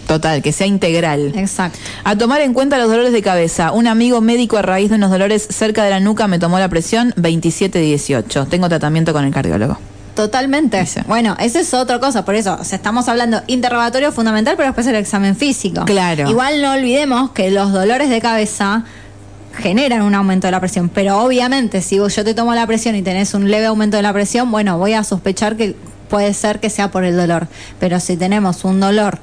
Total, 0.06 0.40
que 0.42 0.52
sea 0.52 0.66
integral. 0.66 1.32
Exacto. 1.36 1.78
A 2.04 2.16
tomar 2.16 2.40
en 2.40 2.54
cuenta 2.54 2.78
los 2.78 2.88
dolores 2.88 3.12
de 3.12 3.22
cabeza. 3.22 3.72
Un 3.72 3.86
amigo 3.88 4.20
médico 4.20 4.56
a 4.56 4.62
raíz 4.62 4.90
de 4.90 4.96
unos 4.96 5.10
dolores 5.10 5.46
cerca 5.50 5.82
de 5.84 5.90
la 5.90 6.00
nuca 6.00 6.28
me 6.28 6.38
tomó 6.38 6.58
la 6.58 6.68
presión 6.68 7.12
27-18. 7.16 8.48
Tengo 8.48 8.68
tratamiento 8.68 9.12
con 9.12 9.24
el 9.24 9.32
cardiólogo. 9.32 9.78
Totalmente. 10.16 10.84
Bueno, 11.06 11.36
esa 11.38 11.60
es 11.60 11.72
otra 11.74 12.00
cosa, 12.00 12.24
por 12.24 12.34
eso, 12.34 12.56
o 12.60 12.64
sea, 12.64 12.76
estamos 12.76 13.06
hablando 13.08 13.42
interrogatorio 13.46 14.10
fundamental, 14.10 14.54
pero 14.56 14.68
después 14.68 14.86
el 14.88 14.96
examen 14.96 15.36
físico. 15.36 15.84
Claro. 15.84 16.28
Igual 16.28 16.60
no 16.62 16.72
olvidemos 16.72 17.30
que 17.30 17.50
los 17.50 17.70
dolores 17.72 18.08
de 18.10 18.20
cabeza 18.20 18.84
generan 19.58 20.02
un 20.02 20.14
aumento 20.14 20.46
de 20.46 20.50
la 20.52 20.60
presión, 20.60 20.88
pero 20.88 21.18
obviamente 21.22 21.80
si 21.82 21.98
vos- 21.98 22.14
yo 22.16 22.24
te 22.24 22.34
tomo 22.34 22.54
la 22.54 22.66
presión 22.66 22.96
y 22.96 23.02
tenés 23.02 23.32
un 23.34 23.50
leve 23.50 23.66
aumento 23.66 23.96
de 23.96 24.02
la 24.02 24.12
presión, 24.12 24.50
bueno, 24.50 24.78
voy 24.78 24.94
a 24.94 25.04
sospechar 25.04 25.56
que 25.56 25.76
puede 26.08 26.34
ser 26.34 26.60
que 26.60 26.70
sea 26.70 26.90
por 26.90 27.04
el 27.04 27.16
dolor, 27.16 27.46
pero 27.78 28.00
si 28.00 28.16
tenemos 28.16 28.64
un 28.64 28.80
dolor 28.80 29.18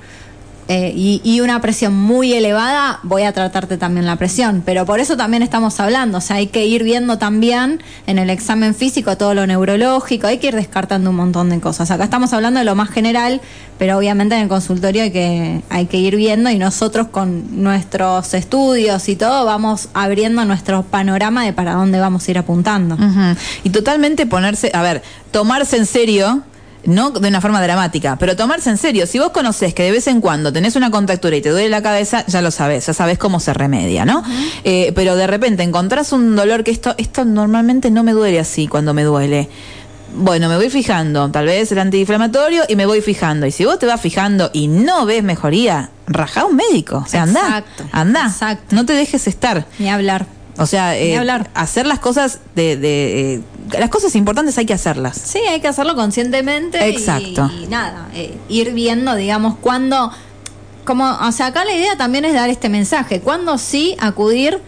eh, 0.68 0.94
y, 0.96 1.22
y 1.24 1.42
una 1.42 1.62
presión 1.62 1.94
muy 1.94 2.34
elevada, 2.34 3.00
voy 3.04 3.24
a 3.24 3.34
tratarte 3.34 3.78
también 3.78 4.06
la 4.06 4.16
presión. 4.16 4.64
Pero 4.66 4.86
por 4.86 5.00
eso 5.00 5.18
también 5.18 5.44
estamos 5.44 5.80
hablando, 5.80 6.20
o 6.20 6.22
sea, 6.22 6.38
hay 6.38 6.48
que 6.48 6.66
ir 6.66 6.84
viendo 6.84 7.18
también 7.18 7.82
en 8.08 8.20
el 8.20 8.30
examen 8.30 8.76
físico 8.76 9.18
todo 9.18 9.34
lo 9.34 9.46
neurológico, 9.46 10.28
hay 10.28 10.38
que 10.38 10.48
ir 10.48 10.56
descartando 10.56 11.10
un 11.10 11.16
montón 11.16 11.50
de 11.50 11.60
cosas. 11.60 11.92
Acá 11.92 12.06
estamos 12.06 12.34
hablando 12.34 12.60
de 12.60 12.66
lo 12.66 12.76
más 12.76 12.90
general, 12.90 13.42
pero 13.78 13.98
obviamente 13.98 14.36
en 14.36 14.42
el 14.42 14.48
consultorio 14.48 15.04
hay 15.04 15.12
que, 15.12 15.62
hay 15.70 15.86
que 15.88 15.98
ir 15.98 16.16
viendo 16.16 16.50
y 16.50 16.58
nosotros 16.58 17.08
con 17.08 17.64
nuestros 17.64 18.34
estudios 18.34 19.10
y 19.10 19.16
todo 19.16 19.46
vamos 19.46 19.90
abriendo 19.94 20.46
nuestro 20.46 20.84
panorama 20.84 21.44
de 21.46 21.54
para 21.54 21.74
dónde 21.74 22.00
vamos 22.00 22.28
a 22.28 22.32
ir 22.32 22.38
apuntando. 22.38 22.98
Y 23.64 23.70
totalmente 23.70 24.26
ponerse, 24.26 24.72
a 24.74 24.82
ver, 24.82 25.04
tomarse 25.32 25.78
en 25.78 25.86
serio, 25.86 26.44
no 26.86 27.12
de 27.12 27.28
una 27.28 27.42
forma 27.42 27.62
dramática, 27.62 28.18
pero 28.20 28.36
tomarse 28.36 28.70
en 28.70 28.78
serio. 28.78 29.08
Si 29.08 29.20
vos 29.20 29.30
conocés 29.30 29.74
que 29.74 29.84
de 29.84 29.92
vez 29.92 30.08
en 30.08 30.22
cuando 30.22 30.52
tenés 30.52 30.76
una 30.76 30.92
contractura 30.92 31.36
y 31.36 31.42
te 31.42 31.50
duele 31.50 31.70
la 31.70 31.82
cabeza, 31.82 32.26
ya 32.28 32.42
lo 32.42 32.52
sabés, 32.52 32.86
ya 32.86 32.94
sabés 32.94 33.18
cómo 33.18 33.40
se 33.40 33.54
remedia, 33.54 34.06
¿no? 34.06 34.24
Eh, 34.64 34.92
pero 34.96 35.16
de 35.16 35.28
repente 35.28 35.64
encontrás 35.64 36.12
un 36.12 36.36
dolor 36.36 36.64
que 36.64 36.72
esto, 36.72 36.96
esto 36.98 37.26
normalmente 37.26 37.92
no 37.92 38.04
me 38.04 38.12
duele 38.14 38.40
así 38.40 38.68
cuando 38.68 38.94
me 38.94 39.04
duele. 39.04 39.50
Bueno, 40.16 40.48
me 40.48 40.58
voy 40.58 40.70
fijando, 40.70 41.32
tal 41.32 41.48
vez 41.48 41.72
el 41.72 41.80
antiinflamatorio 41.80 42.64
y 42.68 42.76
me 42.76 42.86
voy 42.86 43.02
fijando. 43.02 43.48
Y 43.48 43.52
si 43.52 43.66
vos 43.66 43.80
te 43.80 43.88
vas 43.88 44.00
fijando 44.00 44.52
y 44.54 44.68
no 44.68 45.06
ves 45.08 45.24
mejoría, 45.24 45.90
rajá 46.06 46.46
un 46.46 46.56
médico. 46.56 47.02
O 47.04 47.08
sea, 47.08 47.24
anda, 47.24 47.42
Exacto, 47.42 47.84
anda, 47.92 48.26
exacto. 48.28 48.76
no 48.76 48.86
te 48.86 48.94
dejes 48.94 49.26
estar. 49.26 49.66
Ni 49.80 49.90
hablar. 49.90 50.28
O 50.58 50.66
sea, 50.66 50.96
eh, 50.98 51.18
hablar. 51.18 51.50
hacer 51.56 51.88
las 51.88 52.00
cosas 52.00 52.40
de, 52.56 52.78
de, 52.78 53.34
eh, 53.36 53.42
las 53.80 53.90
cosas 53.90 54.16
importantes 54.16 54.58
hay 54.58 54.66
que 54.66 54.74
hacerlas. 54.74 55.18
Sí, 55.18 55.40
hay 55.40 55.60
que 55.62 55.68
hacerlo 55.68 55.96
conscientemente. 55.96 56.88
Exacto. 56.90 57.50
Y, 57.60 57.68
nada, 57.68 58.08
eh, 58.14 58.38
ir 58.50 58.74
viendo, 58.74 59.16
digamos, 59.16 59.56
cuándo. 59.56 60.12
Como, 60.86 61.10
o 61.10 61.32
sea, 61.32 61.48
acá 61.48 61.64
la 61.66 61.74
idea 61.74 61.96
también 61.98 62.26
es 62.26 62.34
dar 62.34 62.50
este 62.50 62.70
mensaje. 62.70 63.22
Cuándo 63.22 63.58
sí 63.58 63.96
acudir 64.00 64.60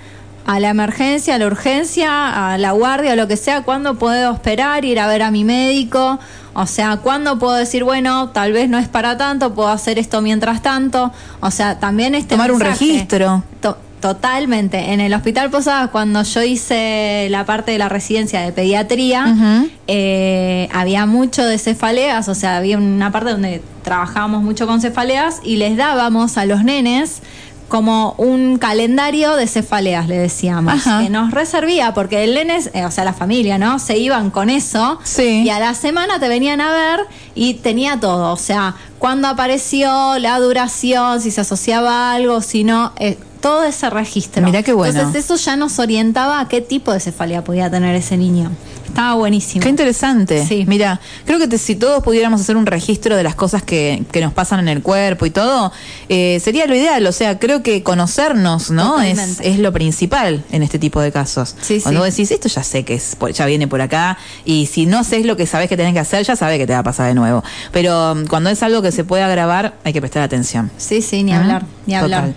a 0.45 0.59
la 0.59 0.69
emergencia, 0.69 1.35
a 1.35 1.37
la 1.37 1.47
urgencia, 1.47 2.53
a 2.53 2.57
la 2.57 2.71
guardia, 2.71 3.13
o 3.13 3.15
lo 3.15 3.27
que 3.27 3.35
sea, 3.37 3.63
cuándo 3.63 3.95
puedo 3.95 4.33
esperar, 4.33 4.85
ir 4.85 4.99
a 4.99 5.07
ver 5.07 5.23
a 5.23 5.31
mi 5.31 5.43
médico. 5.43 6.19
O 6.53 6.67
sea, 6.67 6.97
cuándo 6.97 7.37
puedo 7.37 7.53
decir, 7.53 7.83
bueno, 7.83 8.29
tal 8.29 8.53
vez 8.53 8.69
no 8.69 8.77
es 8.77 8.87
para 8.87 9.17
tanto, 9.17 9.53
puedo 9.53 9.67
hacer 9.69 9.99
esto 9.99 10.21
mientras 10.21 10.61
tanto. 10.61 11.11
O 11.41 11.51
sea, 11.51 11.79
también 11.79 12.15
este 12.15 12.35
Tomar 12.35 12.51
un 12.51 12.61
registro. 12.61 13.43
To- 13.59 13.77
Totalmente. 14.05 14.93
En 14.93 15.01
el 15.01 15.11
Hospital 15.15 15.49
Posadas, 15.49 15.89
cuando 15.89 16.21
yo 16.21 16.43
hice 16.43 17.27
la 17.31 17.43
parte 17.43 17.71
de 17.71 17.79
la 17.79 17.89
residencia 17.89 18.41
de 18.41 18.51
pediatría, 18.51 19.65
eh, 19.87 20.69
había 20.71 21.07
mucho 21.07 21.43
de 21.43 21.57
cefaleas, 21.57 22.27
o 22.29 22.35
sea, 22.35 22.57
había 22.57 22.77
una 22.77 23.11
parte 23.11 23.31
donde 23.31 23.63
trabajábamos 23.83 24.43
mucho 24.43 24.67
con 24.67 24.79
cefaleas 24.79 25.39
y 25.43 25.55
les 25.57 25.75
dábamos 25.75 26.37
a 26.37 26.45
los 26.45 26.63
nenes 26.63 27.23
como 27.67 28.13
un 28.19 28.59
calendario 28.59 29.35
de 29.35 29.47
cefaleas, 29.47 30.07
le 30.07 30.19
decíamos, 30.19 30.75
Ajá. 30.85 31.01
que 31.01 31.09
nos 31.09 31.31
reservía, 31.31 31.95
porque 31.95 32.23
el 32.23 32.35
nene, 32.35 32.59
eh, 32.75 32.85
o 32.85 32.91
sea, 32.91 33.05
la 33.05 33.13
familia, 33.13 33.57
¿no? 33.57 33.79
Se 33.79 33.97
iban 33.97 34.29
con 34.29 34.51
eso 34.51 34.99
Sí. 35.03 35.41
y 35.43 35.49
a 35.49 35.57
la 35.57 35.73
semana 35.73 36.19
te 36.19 36.27
venían 36.27 36.61
a 36.61 36.71
ver 36.71 36.99
y 37.33 37.55
tenía 37.55 37.99
todo, 37.99 38.31
o 38.33 38.37
sea, 38.37 38.75
cuándo 38.99 39.27
apareció, 39.27 40.19
la 40.19 40.37
duración, 40.39 41.21
si 41.21 41.31
se 41.31 41.41
asociaba 41.41 42.11
a 42.11 42.13
algo, 42.13 42.41
si 42.41 42.63
no, 42.63 42.93
eh, 42.97 43.17
todo 43.45 43.63
ese 43.63 43.91
registro. 43.91 44.41
Mirá 44.43 44.63
qué 44.63 44.73
bueno. 44.73 44.97
Entonces 44.97 45.23
eso 45.25 45.35
ya 45.35 45.55
nos 45.55 45.77
orientaba 45.77 46.39
a 46.39 46.47
qué 46.47 46.61
tipo 46.61 46.91
de 46.91 46.99
cefalea 46.99 47.43
podía 47.43 47.69
tener 47.69 47.93
ese 47.93 48.17
niño. 48.17 48.49
Estaba 48.87 49.13
buenísimo. 49.13 49.61
Qué 49.61 49.69
interesante. 49.69 50.43
Sí. 50.47 50.63
Mira, 50.67 50.99
creo 51.25 51.37
que 51.37 51.47
te- 51.47 51.59
si 51.59 51.75
todos 51.75 52.01
pudiéramos 52.03 52.41
hacer 52.41 52.57
un 52.57 52.65
registro 52.65 53.15
de 53.15 53.21
las 53.21 53.35
cosas 53.35 53.61
que, 53.61 54.03
que 54.11 54.19
nos 54.21 54.33
pasan 54.33 54.61
en 54.61 54.67
el 54.69 54.81
cuerpo 54.81 55.27
y 55.27 55.29
todo, 55.29 55.71
eh, 56.09 56.39
sería 56.43 56.65
lo 56.65 56.73
ideal. 56.75 57.05
O 57.05 57.11
sea, 57.11 57.37
creo 57.37 57.61
que 57.61 57.83
conocernos, 57.83 58.71
¿no? 58.71 58.99
Es, 58.99 59.59
lo 59.59 59.71
principal 59.73 60.43
en 60.51 60.63
este 60.63 60.79
tipo 60.79 60.99
de 61.01 61.11
casos. 61.11 61.55
Sí, 61.61 61.81
Cuando 61.81 61.99
sí. 62.01 62.05
vos 62.07 62.15
decís, 62.15 62.31
esto 62.31 62.47
ya 62.47 62.63
sé 62.63 62.83
que 62.83 62.95
es, 62.95 63.15
ya 63.33 63.45
viene 63.45 63.67
por 63.67 63.81
acá, 63.81 64.17
y 64.43 64.65
si 64.65 64.87
no 64.87 65.03
sé 65.03 65.23
lo 65.23 65.37
que 65.37 65.45
sabés 65.45 65.69
que 65.69 65.77
tenés 65.77 65.93
que 65.93 65.99
hacer, 65.99 66.23
ya 66.25 66.35
sabés 66.35 66.57
que 66.57 66.65
te 66.65 66.73
va 66.73 66.79
a 66.79 66.83
pasar 66.83 67.07
de 67.09 67.13
nuevo. 67.13 67.43
Pero 67.71 68.13
um, 68.13 68.25
cuando 68.25 68.49
es 68.49 68.63
algo 68.63 68.81
que 68.81 68.91
se 68.91 69.03
puede 69.03 69.21
agravar, 69.21 69.75
hay 69.83 69.93
que 69.93 69.99
prestar 70.01 70.23
atención. 70.23 70.71
Sí, 70.77 71.03
sí, 71.03 71.21
ni 71.21 71.33
¿Ah? 71.33 71.41
hablar, 71.41 71.65
ni 71.85 71.93
hablar. 71.95 72.33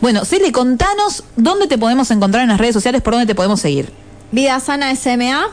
Bueno, 0.00 0.24
Cele, 0.24 0.52
contanos 0.52 1.24
dónde 1.36 1.66
te 1.66 1.78
podemos 1.78 2.10
encontrar 2.10 2.42
en 2.42 2.48
las 2.50 2.58
redes 2.58 2.74
sociales, 2.74 3.02
por 3.02 3.14
dónde 3.14 3.26
te 3.26 3.34
podemos 3.34 3.60
seguir. 3.60 3.92
Vida 4.32 4.60
Sana 4.60 4.94
SMA, 4.94 5.46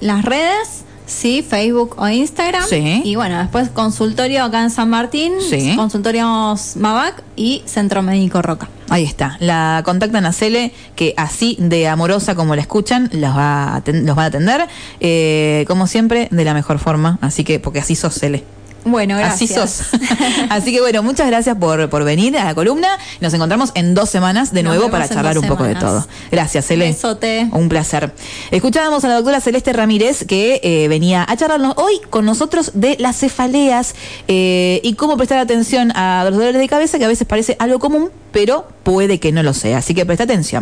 las 0.00 0.24
redes, 0.24 0.84
sí, 1.06 1.44
Facebook 1.48 1.96
o 1.98 2.08
Instagram. 2.08 2.64
Sí. 2.68 3.02
Y 3.04 3.16
bueno, 3.16 3.38
después 3.38 3.68
consultorio 3.70 4.44
acá 4.44 4.62
en 4.62 4.70
San 4.70 4.90
Martín, 4.90 5.32
Sí. 5.48 5.74
consultorios 5.76 6.76
Mabac 6.76 7.22
y 7.36 7.62
Centro 7.66 8.02
Médico 8.02 8.42
Roca. 8.42 8.68
Ahí 8.88 9.04
está. 9.04 9.36
La 9.40 9.82
contactan 9.84 10.26
a 10.26 10.32
Cele, 10.32 10.72
que 10.96 11.14
así 11.16 11.56
de 11.60 11.88
amorosa 11.88 12.34
como 12.34 12.54
la 12.56 12.60
escuchan, 12.60 13.08
los 13.12 13.36
va 13.36 13.76
a, 13.76 13.82
los 13.86 14.18
va 14.18 14.22
a 14.24 14.26
atender, 14.26 14.66
eh, 15.00 15.64
como 15.68 15.86
siempre, 15.86 16.28
de 16.30 16.44
la 16.44 16.54
mejor 16.54 16.78
forma. 16.78 17.18
Así 17.20 17.44
que, 17.44 17.58
porque 17.60 17.78
así 17.78 17.94
sos, 17.96 18.14
Cele. 18.14 18.44
Bueno, 18.84 19.16
Así 19.16 19.46
gracias. 19.46 19.82
sos. 19.90 20.00
así 20.50 20.72
que 20.72 20.80
bueno, 20.80 21.02
muchas 21.02 21.26
gracias 21.26 21.56
por, 21.56 21.88
por 21.90 22.04
venir 22.04 22.36
a 22.38 22.44
la 22.44 22.54
columna. 22.54 22.88
Nos 23.20 23.34
encontramos 23.34 23.72
en 23.74 23.94
dos 23.94 24.08
semanas 24.10 24.52
de 24.52 24.62
Nos 24.62 24.74
nuevo 24.74 24.90
para 24.90 25.08
charlar 25.08 25.38
un 25.38 25.46
poco 25.46 25.64
de 25.64 25.74
todo. 25.74 26.06
Gracias, 26.30 26.66
Cele. 26.66 26.86
Besote. 26.86 27.48
Un 27.52 27.68
placer. 27.68 28.12
Escuchábamos 28.50 29.04
a 29.04 29.08
la 29.08 29.14
doctora 29.14 29.40
Celeste 29.40 29.72
Ramírez 29.72 30.24
que 30.26 30.60
eh, 30.62 30.88
venía 30.88 31.26
a 31.28 31.36
charlarnos 31.36 31.74
hoy 31.76 32.00
con 32.10 32.24
nosotros 32.24 32.72
de 32.74 32.96
las 32.98 33.16
cefaleas 33.18 33.94
eh, 34.28 34.80
y 34.82 34.94
cómo 34.94 35.16
prestar 35.16 35.38
atención 35.38 35.92
a 35.94 36.24
los 36.24 36.34
dolores 36.34 36.60
de 36.60 36.68
cabeza 36.68 36.98
que 36.98 37.04
a 37.04 37.08
veces 37.08 37.26
parece 37.26 37.56
algo 37.58 37.78
común, 37.78 38.10
pero 38.32 38.66
puede 38.82 39.20
que 39.20 39.32
no 39.32 39.42
lo 39.42 39.54
sea. 39.54 39.78
Así 39.78 39.94
que 39.94 40.06
presta 40.06 40.24
atención. 40.24 40.58